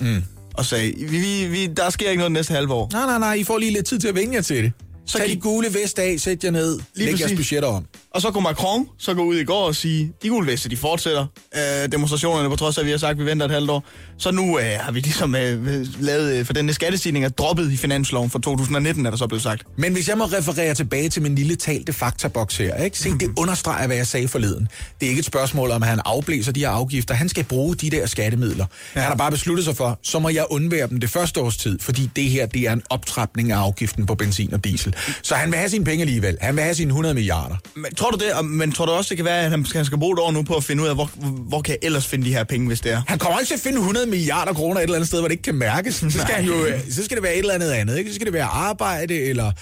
[0.00, 0.22] Mm.
[0.54, 2.88] Og sagde, vi, vi, vi, der sker ikke noget næste halve år.
[2.92, 4.72] Nej, nej, nej, I får lige lidt tid til at vende jer til det.
[5.08, 7.84] Så Tag gik- de gule vest af, sæt jer ned, Lige læg jeres budgetter om.
[8.10, 10.76] Og så kunne Macron så gå ud i går og sige, de gule veste, de
[10.76, 13.70] fortsætter øh, demonstrationerne, på trods af, at vi har sagt, at vi venter et halvt
[13.70, 13.84] år.
[14.18, 17.76] Så nu øh, har vi ligesom øh, lavet, øh, for denne skattestigning er droppet i
[17.76, 19.62] finansloven for 2019, er der så blevet sagt.
[19.76, 22.98] Men hvis jeg må referere tilbage til min lille talte faktaboks her, ikke?
[22.98, 24.68] Se, det understreger, hvad jeg sagde forleden.
[25.00, 27.14] Det er ikke et spørgsmål om, at han afblæser de her afgifter.
[27.14, 28.66] Han skal bruge de der skattemidler.
[28.94, 29.00] Ja.
[29.00, 31.78] Han har bare besluttet sig for, så må jeg undvære dem det første års tid,
[31.78, 34.94] fordi det her, det er en optrapning af afgiften på benzin og diesel.
[35.22, 36.36] Så han vil have sine penge alligevel.
[36.40, 37.56] Han vil have sine 100 milliarder.
[37.74, 39.84] Men tror du det, men tror du også, det kan være, at han skal, han
[39.84, 41.10] skal bruge et år nu på at finde ud af, hvor,
[41.48, 43.02] hvor kan jeg ellers finde de her penge, hvis det er?
[43.06, 45.32] Han kommer ikke til at finde 100 milliarder kroner et eller andet sted, hvor det
[45.32, 45.94] ikke kan mærkes.
[45.94, 47.98] Så skal, han jo, øh, så skal det være et eller andet andet.
[47.98, 48.10] Ikke?
[48.10, 49.52] Så skal det være arbejde eller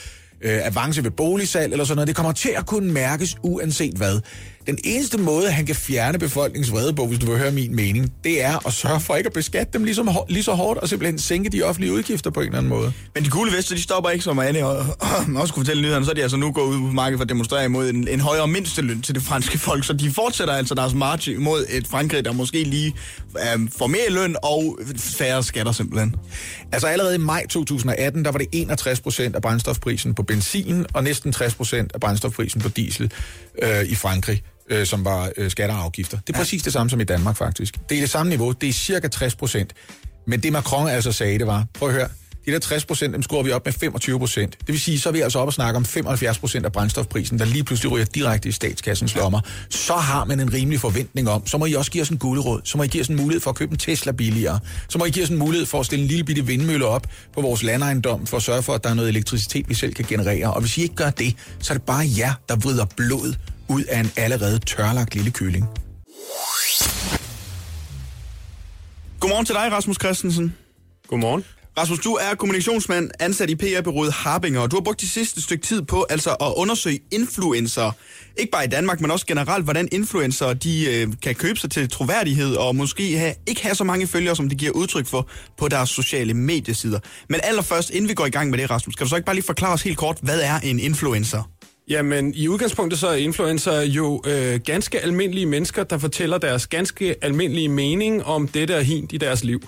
[0.42, 2.08] øh, avance ved boligsalg eller sådan noget.
[2.08, 4.20] Det kommer til at kunne mærkes uanset hvad.
[4.66, 8.12] Den eneste måde, han kan fjerne befolkningens vrede på, hvis du vil høre min mening,
[8.24, 10.80] det er at sørge for ikke at beskatte dem lige så, hår- lige så hårdt
[10.80, 12.92] og simpelthen sænke de offentlige udgifter på en eller anden måde.
[13.14, 15.06] Men de gule veste, de stopper ikke, som Anne og, og
[15.42, 17.28] også kunne fortælle nyhederne, så er de altså nu gået ud på markedet for at
[17.28, 19.84] demonstrere imod en, en højere mindsteløn til det franske folk.
[19.84, 22.94] Så de fortsætter altså deres march imod et Frankrig, der måske lige
[23.52, 26.14] øhm, får mere løn og færre skatter simpelthen.
[26.72, 31.04] Altså allerede i maj 2018, der var det 61 procent af brændstofprisen på benzin, og
[31.04, 33.12] næsten 60 procent af brændstofprisen på diesel
[33.62, 36.18] øh, i Frankrig, øh, som var øh, skatter og afgifter.
[36.26, 37.74] Det er præcis det samme som i Danmark faktisk.
[37.88, 39.72] Det er det samme niveau, det er cirka 60 procent.
[40.26, 42.08] Men det Macron altså sagde, det var, prøv at høre,
[42.46, 44.56] De der 60 procent, dem skruer vi op med 25 procent.
[44.60, 47.38] Det vil sige, så er vi altså op og snakke om 75 procent af brændstofprisen,
[47.38, 49.40] der lige pludselig ryger direkte i statskassens lommer.
[49.70, 52.60] Så har man en rimelig forventning om, så må I også give os en guldråd,
[52.64, 55.04] så må I give os en mulighed for at købe en Tesla billigere, så må
[55.04, 57.62] I give os en mulighed for at stille en lille bitte vindmølle op på vores
[57.62, 60.54] landejendom, for at sørge for, at der er noget elektricitet, vi selv kan generere.
[60.54, 63.34] Og hvis I ikke gør det, så er det bare jer, der vrider blod
[63.68, 65.66] ud af en allerede tørlagt lille kylling.
[69.20, 70.56] Godmorgen til dig, Rasmus Christensen.
[71.08, 71.44] Godmorgen.
[71.78, 75.66] Rasmus, du er kommunikationsmand ansat i PR-byrået Harbinger, og du har brugt de sidste stykke
[75.66, 77.90] tid på altså at undersøge influencer.
[78.36, 81.88] Ikke bare i Danmark, men også generelt, hvordan influencer de, øh, kan købe sig til
[81.88, 85.68] troværdighed og måske have, ikke have så mange følgere, som de giver udtryk for på
[85.68, 87.00] deres sociale mediesider.
[87.28, 89.36] Men allerførst, inden vi går i gang med det, Rasmus, kan du så ikke bare
[89.36, 91.50] lige forklare os helt kort, hvad er en influencer?
[91.88, 97.14] Jamen, i udgangspunktet så er influencer jo øh, ganske almindelige mennesker, der fortæller deres ganske
[97.22, 99.62] almindelige mening om det der hint i deres liv.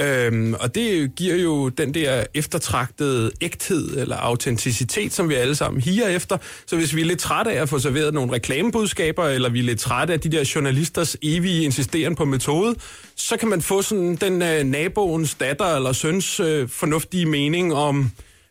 [0.00, 5.82] Øhm, og det giver jo den der eftertragtede ægthed eller autenticitet, som vi alle sammen
[5.82, 6.38] higer efter.
[6.66, 9.62] Så hvis vi er lidt trætte af at få serveret nogle reklamebudskaber, eller vi er
[9.62, 12.74] lidt trætte af de der journalisters evige insisteren på metode,
[13.16, 18.10] så kan man få sådan den øh, naboens datter eller søns øh, fornuftige mening om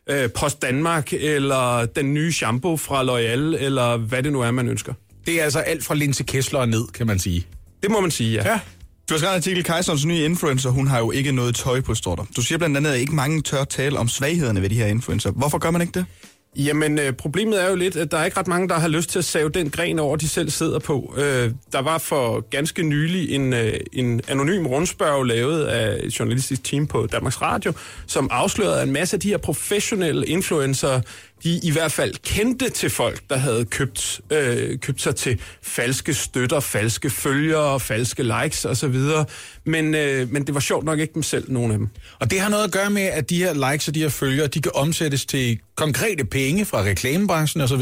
[0.10, 4.68] øh, Post Danmark, eller den nye shampoo fra L'Oreal, eller hvad det nu er, man
[4.68, 4.94] ønsker.
[5.26, 7.48] Det er altså alt fra Linse Kessler og ned, kan man sige.
[7.84, 8.50] Det må man sige, ja.
[8.52, 8.60] Ja.
[9.10, 11.96] Du har skrevet en artikel, Kajsons nye influencer, hun har jo ikke noget tøj på,
[11.96, 12.24] står der.
[12.36, 15.32] Du siger blandt andet, at ikke mange tør tale om svaghederne ved de her influencer.
[15.32, 16.06] Hvorfor gør man ikke det?
[16.58, 19.10] Jamen, øh, problemet er jo lidt, at der er ikke ret mange, der har lyst
[19.10, 21.14] til at save den gren over, de selv sidder på.
[21.18, 26.64] Øh, der var for ganske nylig en, øh, en anonym rundspørg lavet af et journalistisk
[26.64, 27.74] team på Danmarks Radio,
[28.08, 31.02] som afslørede, at en masse af de her professionelle influencer,
[31.44, 36.14] de i hvert fald kendte til folk, der havde købt, øh, købt sig til falske
[36.14, 38.96] støtter, falske følgere, falske likes osv.
[39.66, 41.90] Men, øh, men det var sjovt nok ikke dem selv, nogen af dem.
[42.20, 44.48] Og det har noget at gøre med, at de her likes og de her følgere,
[44.48, 47.82] de kan omsættes til konkrete penge fra reklamebranchen osv.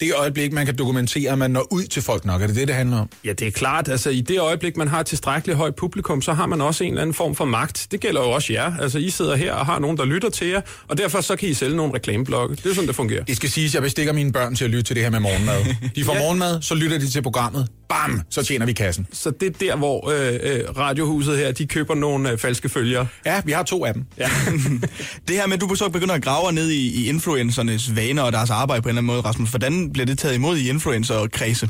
[0.00, 2.42] Det er øjeblik, man kan dokumentere, at man når ud til folk nok.
[2.42, 3.08] Er det det, det handler om?
[3.24, 3.88] Ja, det er klart.
[3.88, 7.02] Altså, i det øjeblik, man har tilstrækkeligt højt publikum, så har man også en eller
[7.02, 7.88] anden form for magt.
[7.90, 8.76] Det gælder jo også jer.
[8.80, 11.48] Altså, I sidder her og har nogen, der lytter til jer, og derfor så kan
[11.48, 12.56] I sælge nogle reklameblokke.
[12.64, 13.24] Det er sådan, det fungerer.
[13.24, 15.20] Det skal siges, at jeg bestikker mine børn til at lytte til det her med
[15.20, 15.64] morgenmad.
[15.96, 16.20] De får Ja.
[16.20, 17.68] morgenmad, så lytter de til programmet.
[17.88, 18.22] Bam!
[18.30, 19.06] Så tjener vi kassen.
[19.12, 23.06] Så det er der, hvor øh, øh, radiohuset her, de køber nogle øh, falske følgere.
[23.26, 24.04] Ja, vi har to af dem.
[24.18, 24.30] Ja.
[25.28, 28.32] Det her med, at du så begynder at grave ned i, i influencernes vaner og
[28.32, 29.50] deres arbejde på en eller anden måde, Rasmus.
[29.50, 31.68] Hvordan bliver det taget imod i influencer-kredse?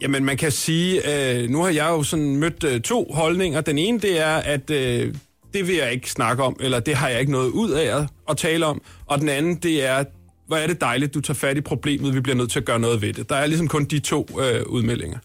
[0.00, 3.60] Jamen, man kan sige, øh, nu har jeg jo sådan mødt øh, to holdninger.
[3.60, 5.14] Den ene, det er, at øh,
[5.54, 8.06] det vil jeg ikke snakke om, eller det har jeg ikke noget ud af at,
[8.30, 8.80] at tale om.
[9.06, 10.04] Og den anden, det er,
[10.46, 12.78] hvor er det dejligt, du tager fat i problemet, vi bliver nødt til at gøre
[12.78, 13.28] noget ved det.
[13.28, 15.18] Der er ligesom kun de to øh, udmeldinger.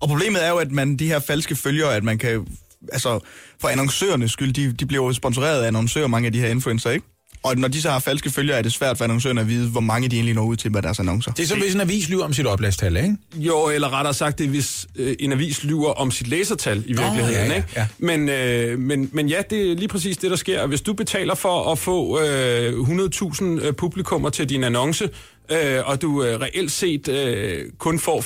[0.00, 2.46] Og problemet er jo, at man de her falske følgere, at man kan...
[2.92, 3.18] Altså,
[3.60, 6.90] for annoncørernes skyld, de, de bliver jo sponsoreret af annoncører, mange af de her influencer,
[6.90, 7.06] ikke?
[7.42, 9.80] Og når de så har falske følgere, er det svært for annoncørerne at vide, hvor
[9.80, 11.32] mange de egentlig når ud til med deres annoncer.
[11.32, 13.16] Det er som hvis en avis lyver om sit oplagstal, ikke?
[13.34, 16.92] Jo, eller rettere sagt, det er, hvis øh, en avis lyver om sit læsertal i
[16.92, 17.32] virkeligheden.
[17.32, 17.68] ja, ja, ikke?
[17.76, 17.86] ja.
[17.98, 20.66] Men, øh, men, men ja, det er lige præcis det, der sker.
[20.66, 25.08] Hvis du betaler for at få øh, 100.000 øh, publikummer til din annonce,
[25.52, 28.20] øh, og du øh, reelt set øh, kun får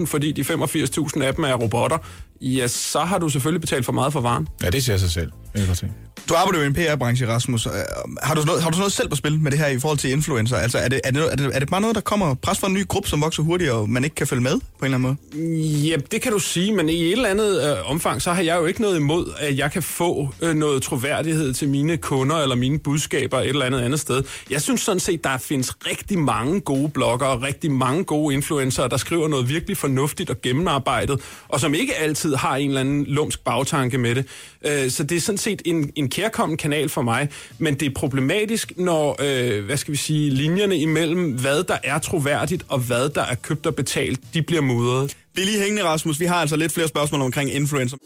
[0.00, 1.98] 15.000, fordi de 85.000 af dem er robotter,
[2.40, 4.48] ja, så har du selvfølgelig betalt for meget for varen.
[4.62, 5.32] Ja, det siger sig selv.
[5.54, 5.90] Jeg.
[6.28, 7.66] Du arbejder jo i en PR-branche, Rasmus.
[7.66, 7.72] Øh,
[8.22, 10.10] Har du, noget, har du noget selv på spil med det her i forhold til
[10.10, 10.56] influencer?
[10.56, 12.66] Altså, er det, er, det, er, det, er det bare noget, der kommer pres fra
[12.66, 15.08] en ny gruppe, som vokser hurtigt, og man ikke kan følge med på en eller
[15.08, 15.88] anden måde?
[15.88, 18.56] Ja, det kan du sige, men i et eller andet øh, omfang, så har jeg
[18.56, 22.56] jo ikke noget imod, at jeg kan få øh, noget troværdighed til mine kunder eller
[22.56, 24.22] mine budskaber et eller andet andet sted.
[24.50, 28.88] Jeg synes sådan set, der findes rigtig mange gode bloggere og rigtig mange gode influencer,
[28.88, 33.04] der skriver noget virkelig fornuftigt og gennemarbejdet, og som ikke altid har en eller anden
[33.04, 34.24] lumsk bagtanke med det.
[34.66, 37.94] Øh, så det er sådan set en, en kærkommen kanal for mig, men det er
[37.94, 43.08] problematisk, når, øh, hvad skal vi sige, linjerne imellem, hvad der er troværdigt og hvad
[43.08, 45.16] der er købt og betalt, de bliver mudret.
[45.34, 46.20] Det er lige hængende, Rasmus.
[46.20, 47.96] Vi har altså lidt flere spørgsmål omkring influencer.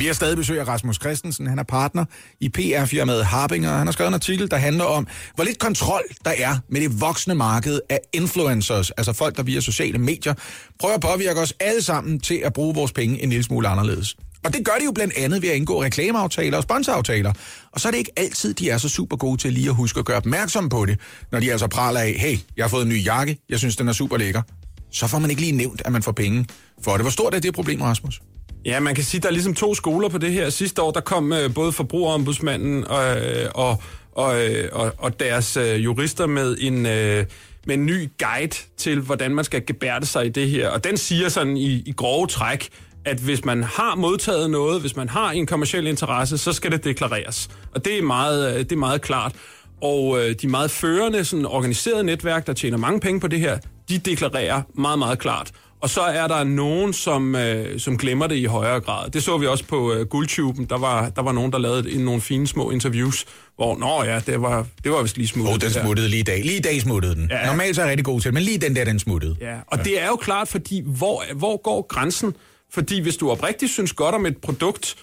[0.00, 1.46] Vi har stadig besøg af Rasmus Christensen.
[1.46, 2.04] Han er partner
[2.40, 3.76] i PR-firmaet Harbinger.
[3.76, 7.00] Han har skrevet en artikel, der handler om, hvor lidt kontrol der er med det
[7.00, 10.34] voksne marked af influencers, altså folk, der via sociale medier
[10.78, 14.16] prøver at påvirke os alle sammen til at bruge vores penge en lille smule anderledes.
[14.44, 17.32] Og det gør de jo blandt andet ved at indgå reklameaftaler og sponsoraftaler.
[17.72, 19.98] Og så er det ikke altid, de er så super gode til lige at huske
[19.98, 21.00] at gøre opmærksom på det,
[21.32, 23.88] når de altså praler af, hey, jeg har fået en ny jakke, jeg synes, den
[23.88, 24.42] er super lækker.
[24.92, 26.46] Så får man ikke lige nævnt, at man får penge
[26.82, 27.00] for det.
[27.00, 28.20] Hvor stort er det problem, Rasmus?
[28.64, 30.50] Ja, man kan sige, at der er ligesom to skoler på det her.
[30.50, 33.82] Sidste år, der kom øh, både forbrugerombudsmanden og, øh, og,
[34.12, 37.26] og, øh, og, og deres øh, jurister med en, øh,
[37.66, 40.68] med en ny guide til, hvordan man skal gebærde sig i det her.
[40.68, 42.68] Og den siger sådan i, i grove træk,
[43.04, 46.84] at hvis man har modtaget noget, hvis man har en kommersiel interesse, så skal det
[46.84, 47.50] deklareres.
[47.74, 49.32] Og det er meget, øh, det er meget klart.
[49.82, 53.58] Og øh, de meget førende, sådan organiserede netværk, der tjener mange penge på det her,
[53.88, 55.50] de deklarerer meget, meget klart.
[55.80, 59.10] Og så er der nogen, som, øh, som glemmer det i højere grad.
[59.10, 60.64] Det så vi også på øh, Guldtuben.
[60.64, 63.24] Der var, der var nogen, der lavede en, nogle fine små interviews,
[63.56, 65.48] hvor, nå ja, det var, det var vist lige smuttet.
[65.48, 66.42] Åh, oh, den det der." smuttede lige i dag.
[66.44, 67.30] Lige i dag smuttede den.
[67.30, 67.46] Ja.
[67.46, 69.36] Normalt så er jeg rigtig god til men lige den der, den smuttede.
[69.40, 69.82] Ja, og ja.
[69.82, 72.34] det er jo klart, fordi hvor, hvor går grænsen?
[72.72, 74.96] Fordi hvis du oprigtigt synes godt om et produkt,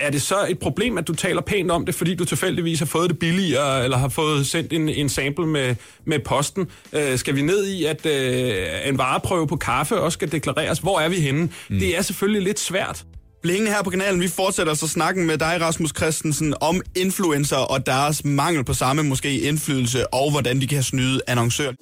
[0.00, 2.86] er det så et problem, at du taler pænt om det, fordi du tilfældigvis har
[2.86, 6.66] fået det billigere, eller har fået sendt en, en sample med, med posten?
[6.92, 10.78] Øh, skal vi ned i, at øh, en vareprøve på kaffe også skal deklareres?
[10.78, 11.50] Hvor er vi henne?
[11.68, 11.78] Mm.
[11.78, 13.04] Det er selvfølgelig lidt svært.
[13.44, 14.20] Hængende her på kanalen.
[14.20, 19.02] Vi fortsætter så snakken med dig, Rasmus Christensen, om influencer og deres mangel på samme
[19.02, 21.72] måske indflydelse, og hvordan de kan snyde annoncører.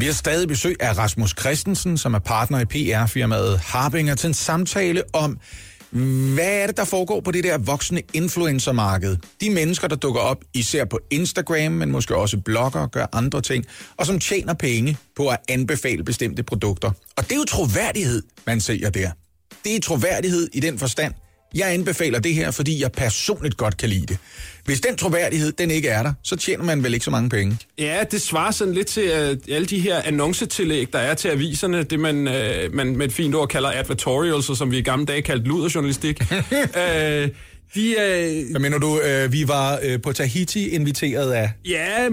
[0.00, 4.34] Vi har stadig besøg af Rasmus Christensen, som er partner i PR-firmaet Harbinger, til en
[4.34, 5.38] samtale om,
[6.34, 9.16] hvad er det, der foregår på det der voksne influencermarked?
[9.40, 13.40] De mennesker, der dukker op især på Instagram, men måske også blogger og gør andre
[13.40, 13.64] ting,
[13.96, 16.90] og som tjener penge på at anbefale bestemte produkter.
[17.16, 19.10] Og det er jo troværdighed, man ser der.
[19.64, 21.14] Det er troværdighed i den forstand,
[21.54, 24.18] jeg anbefaler det her, fordi jeg personligt godt kan lide det.
[24.64, 27.58] Hvis den troværdighed, den ikke er der, så tjener man vel ikke så mange penge.
[27.78, 31.82] Ja, det svarer sådan lidt til uh, alle de her annoncetillæg, der er til aviserne,
[31.82, 35.06] det man, uh, man med et fint ord kalder advertorials, og som vi i gamle
[35.06, 36.20] dage kaldte luderjournalistik.
[36.20, 37.28] uh,
[37.74, 41.52] de, uh, Hvad mener du, øh, vi var øh, på Tahiti inviteret af...
[41.64, 42.08] Ja,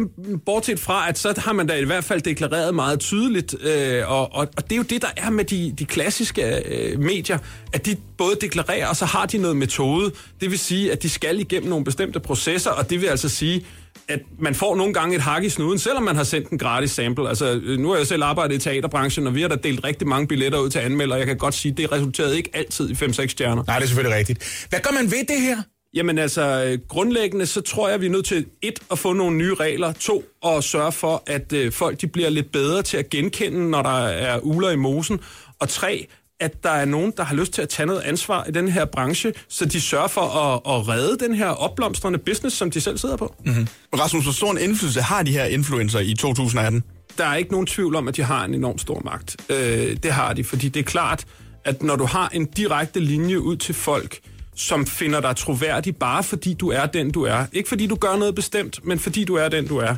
[0.45, 4.36] bortset fra, at så har man da i hvert fald deklareret meget tydeligt, øh, og,
[4.36, 7.38] og, og det er jo det, der er med de, de klassiske øh, medier,
[7.74, 10.12] at de både deklarerer, og så har de noget metode.
[10.41, 13.66] Det vil sige, at de skal igennem nogle bestemte processer, og det vil altså sige,
[14.10, 16.91] at man får nogle gange et hak i snuden, selvom man har sendt en gratis
[16.91, 17.30] sample.
[17.30, 20.08] Altså, øh, nu har jeg selv arbejdet i teaterbranchen, og vi har da delt rigtig
[20.08, 21.18] mange billetter ud til anmeldere.
[21.18, 23.64] Jeg kan godt sige, at det resulterede ikke altid i 5-6 stjerner.
[23.68, 24.68] Nej, det er selvfølgelig rigtigt.
[24.70, 25.58] Hvad gør man ved det her?
[25.93, 29.38] Jamen altså, øh, grundlæggende så tror jeg, vi er nødt til et, at få nogle
[29.38, 33.10] nye regler, to, at sørge for, at øh, folk de bliver lidt bedre til at
[33.10, 35.20] genkende, når der er uler i mosen,
[35.60, 36.08] og tre,
[36.39, 38.85] at der er nogen, der har lyst til at tage noget ansvar i den her
[38.85, 42.97] branche, så de sørger for at, at redde den her opblomstrende business, som de selv
[42.97, 43.35] sidder på.
[43.45, 43.67] Mm-hmm.
[43.99, 46.83] Rasmus, hvor stor en indflydelse har de her influencer i 2018?
[47.17, 49.35] Der er ikke nogen tvivl om, at de har en enorm stor magt.
[49.49, 51.25] Øh, det har de, fordi det er klart,
[51.65, 54.19] at når du har en direkte linje ud til folk,
[54.55, 57.45] som finder dig troværdig, bare fordi du er den, du er.
[57.53, 59.95] Ikke fordi du gør noget bestemt, men fordi du er den, du er,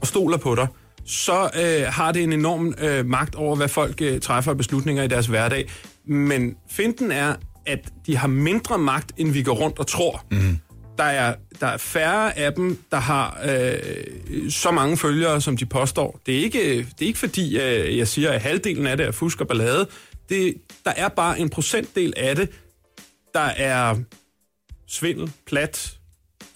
[0.00, 0.66] og stoler på dig,
[1.08, 5.02] så øh, har det en enorm øh, magt over, hvad folk øh, træffer af beslutninger
[5.02, 5.70] i deres hverdag.
[6.04, 7.34] Men finten er,
[7.66, 10.24] at de har mindre magt, end vi går rundt og tror.
[10.30, 10.58] Mm.
[10.98, 15.66] Der, er, der er færre af dem, der har øh, så mange følgere, som de
[15.66, 16.20] påstår.
[16.26, 19.12] Det er ikke, det er ikke fordi, øh, jeg siger, at halvdelen af det er
[19.12, 19.88] fusk og ballade.
[20.28, 20.54] Det,
[20.84, 22.50] der er bare en procentdel af det,
[23.34, 23.96] der er
[24.88, 25.97] svindel, plat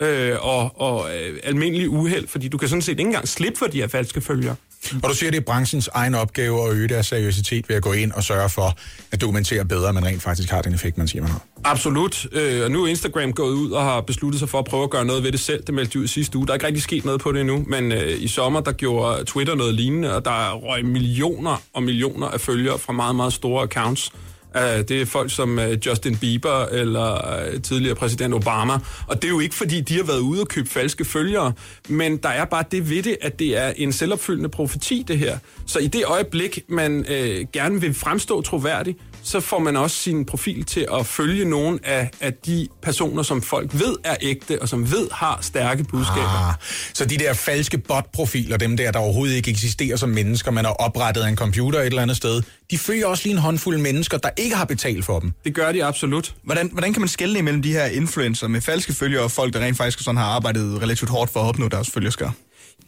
[0.03, 3.66] øh, og, og øh, almindelig uheld, fordi du kan sådan set ikke engang slippe for
[3.66, 4.57] de her falske følgere.
[5.03, 7.92] Og du siger, det er branchens egen opgave at øge deres seriøsitet ved at gå
[7.92, 8.76] ind og sørge for
[9.12, 11.42] at dokumentere bedre, at man rent faktisk har den effekt, man siger, man har.
[11.64, 12.26] Absolut.
[12.32, 14.90] Øh, og nu er Instagram gået ud og har besluttet sig for at prøve at
[14.90, 15.62] gøre noget ved det selv.
[15.66, 16.46] Det meldte de ud sidste uge.
[16.46, 19.24] Der er ikke rigtig sket noget på det endnu, men øh, i sommer der gjorde
[19.24, 23.62] Twitter noget lignende, og der røg millioner og millioner af følgere fra meget, meget store
[23.62, 24.12] accounts.
[24.55, 27.12] Uh, det er folk som uh, Justin Bieber eller
[27.55, 28.72] uh, tidligere præsident Obama.
[29.07, 31.53] Og det er jo ikke, fordi de har været ude og købe falske følgere,
[31.88, 35.38] men der er bare det ved det, at det er en selvopfyldende profeti, det her.
[35.66, 40.24] Så i det øjeblik, man uh, gerne vil fremstå troværdig, så får man også sin
[40.24, 44.68] profil til at følge nogle af, af de personer, som folk ved er ægte, og
[44.68, 46.48] som ved har stærke budskaber.
[46.48, 46.54] Ah,
[46.94, 50.72] så de der falske bot-profiler, dem der, der overhovedet ikke eksisterer som mennesker, man har
[50.72, 54.18] oprettet af en computer et eller andet sted, de følger også lige en håndfuld mennesker,
[54.18, 55.32] der ikke har betalt for dem.
[55.44, 56.34] Det gør de absolut.
[56.42, 59.60] Hvordan, hvordan kan man skelne imellem de her influencer med falske følgere og folk, der
[59.60, 62.34] rent faktisk sådan har arbejdet relativt hårdt for at opnå deres følgerskar?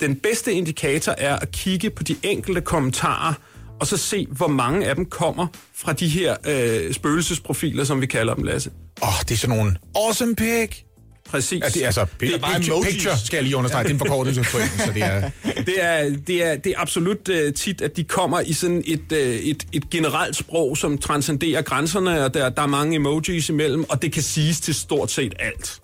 [0.00, 3.34] Den bedste indikator er at kigge på de enkelte kommentarer,
[3.80, 8.06] og så se, hvor mange af dem kommer fra de her øh, spøgelsesprofiler, som vi
[8.06, 8.70] kalder dem, Lasse.
[9.02, 10.82] Åh, oh, det er sådan nogle awesome pic.
[11.30, 11.60] Præcis.
[11.62, 12.94] Ja, det er altså Det er bare picture, emojis.
[12.94, 13.84] picture, skal jeg lige understrege.
[13.84, 15.30] Det er en forkortelse på så det er...
[15.66, 19.12] det er, det er, det er absolut uh, tit, at de kommer i sådan et,
[19.12, 23.84] uh, et, et generelt sprog, som transcenderer grænserne, og der, der er mange emojis imellem,
[23.88, 25.80] og det kan siges til stort set alt.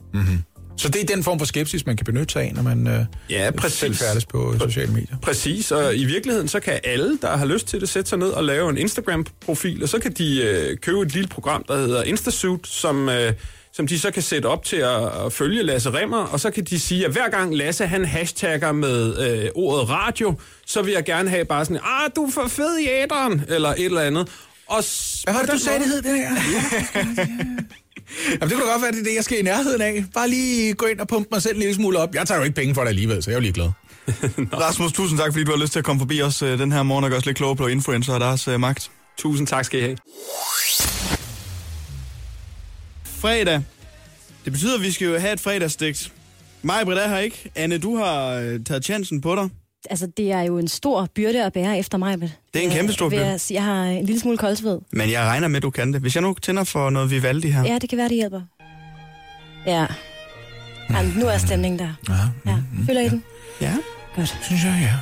[0.80, 3.04] Så det er den form for skepsis, man kan benytte sig af, når man øh,
[3.30, 3.98] Ja, præcis.
[3.98, 5.16] færdes på sociale medier.
[5.22, 8.28] Præcis, og i virkeligheden så kan alle, der har lyst til det, sætte sig ned
[8.28, 12.02] og lave en Instagram-profil, og så kan de øh, købe et lille program, der hedder
[12.02, 13.32] Instasuit, som øh,
[13.72, 16.64] som de så kan sætte op til at, at følge Lasse Remmer, og så kan
[16.64, 20.34] de sige, at hver gang Lasse han hashtagger med øh, ordet radio,
[20.66, 23.68] så vil jeg gerne have bare sådan, ah, du er for fed i æderen, eller
[23.68, 24.28] et eller andet.
[24.66, 24.84] Og
[25.24, 26.30] Hvad var det, du sagde, det hed, det her?
[28.26, 30.04] Jamen, det kunne da godt være, det er det, jeg skal i nærheden af.
[30.14, 32.14] Bare lige gå ind og pumpe mig selv en lille smule op.
[32.14, 33.70] Jeg tager jo ikke penge for det alligevel, så jeg er jo lige glad.
[34.66, 36.82] Rasmus, tusind tak, fordi du har lyst til at komme forbi os øh, den her
[36.82, 38.90] morgen og gøre os lidt klogere på influencer og deres øh, magt.
[39.18, 39.96] Tusind tak skal I have.
[43.04, 43.62] Fredag.
[44.44, 46.12] Det betyder, at vi skal jo have et fredagsdigt.
[46.62, 47.50] Mig, Britt, er her ikke.
[47.54, 49.48] Anne, du har øh, taget chancen på dig.
[49.90, 52.20] Altså, det er jo en stor byrde at bære efter mig.
[52.20, 53.26] Det er en kæmpe stor byrde.
[53.26, 54.78] Jeg, jeg har en lille smule koldsved.
[54.92, 56.00] Men jeg regner med, at du kan det.
[56.00, 57.64] Hvis jeg nu tænder for noget Vivaldi her.
[57.64, 58.40] Ja, det kan være, det hjælper.
[59.66, 59.86] Ja.
[60.90, 61.92] Jamen, nu er stemningen der.
[62.08, 62.56] Ja, Ja.
[62.86, 63.24] Føler I den?
[63.60, 63.76] ja.
[64.16, 64.38] Godt.
[64.42, 64.94] synes jeg, ja.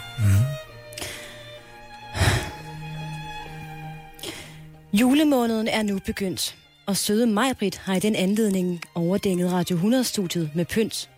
[4.93, 6.57] Julemåneden er nu begyndt,
[6.87, 11.11] og søde Majbrit har i den anledning overdænget Radio 100-studiet med pynt.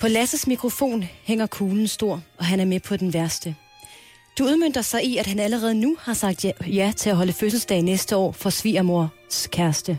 [0.00, 3.56] På Lasses mikrofon hænger kuglen stor, og han er med på den værste.
[4.38, 7.32] Du udmyndter sig i, at han allerede nu har sagt ja, ja til at holde
[7.32, 9.98] fødselsdag næste år for svigermors kæreste.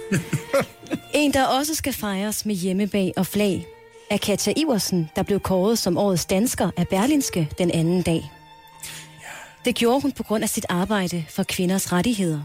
[1.14, 3.66] en, der også skal fejres med hjemmebag og flag,
[4.10, 8.30] er Katja Iversen, der blev kåret som årets dansker af Berlinske den anden dag.
[9.64, 12.42] Det gjorde hun på grund af sit arbejde for kvinders rettigheder.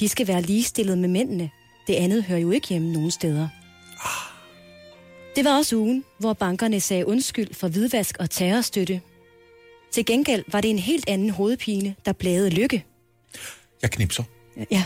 [0.00, 1.50] De skal være ligestillet med mændene.
[1.86, 3.48] Det andet hører jo ikke hjemme nogen steder.
[5.38, 9.00] Det var også ugen, hvor bankerne sagde undskyld for hvidvask og terrorstøtte.
[9.90, 12.84] Til gengæld var det en helt anden hovedpine, der plagede lykke.
[13.82, 14.22] Jeg knipser.
[14.70, 14.84] Ja,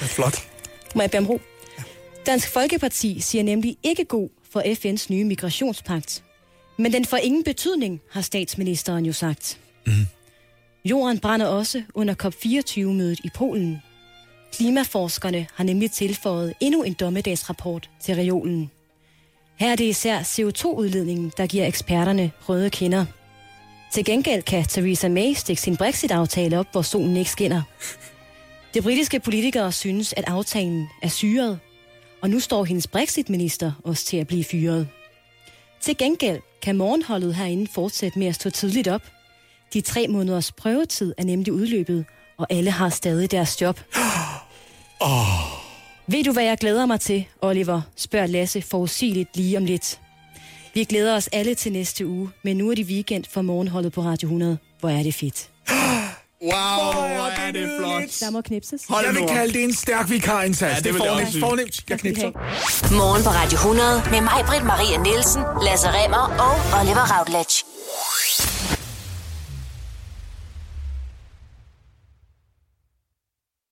[0.00, 0.48] Flot.
[0.94, 1.40] må jeg bede om ro?
[2.26, 6.24] Dansk Folkeparti siger nemlig ikke god for FN's nye migrationspagt.
[6.76, 9.60] Men den får ingen betydning, har statsministeren jo sagt.
[9.86, 9.92] Mm.
[10.84, 13.82] Jorden brænder også under COP24-mødet i Polen.
[14.52, 18.70] Klimaforskerne har nemlig tilføjet endnu en dommedagsrapport til reolen.
[19.58, 23.06] Her er det især CO2-udledningen, der giver eksperterne røde kinder.
[23.92, 27.62] Til gengæld kan Theresa May stikke sin Brexit-aftale op, hvor solen ikke skinner.
[28.74, 31.58] Det britiske politikere synes, at aftalen er syret,
[32.22, 34.88] og nu står hendes Brexit-minister også til at blive fyret.
[35.80, 39.02] Til gengæld kan morgenholdet herinde fortsætte med at stå tidligt op.
[39.72, 42.04] De tre måneders prøvetid er nemlig udløbet,
[42.38, 43.80] og alle har stadig deres job.
[45.00, 45.65] Oh.
[46.08, 47.80] Ved du, hvad jeg glæder mig til, Oliver?
[47.96, 50.00] spørger Lasse forudsigeligt lige om lidt.
[50.74, 54.00] Vi glæder os alle til næste uge, men nu er det weekend for morgenholdet på
[54.02, 54.58] Radio 100.
[54.80, 55.48] Hvor er det fedt.
[56.42, 56.52] Wow,
[56.92, 58.02] hvor er det flot.
[58.20, 58.80] Der må knipses.
[58.88, 60.72] Hold Jeg vil kalde det en stærk vikarindsats.
[60.72, 61.40] Ja, det det er jeg fornemt.
[61.40, 61.90] fornemt.
[61.90, 62.30] Jeg knipser.
[63.02, 67.56] Morgen på Radio 100 med mig, Britt Maria Nielsen, Lasse Remmer og Oliver Routledge.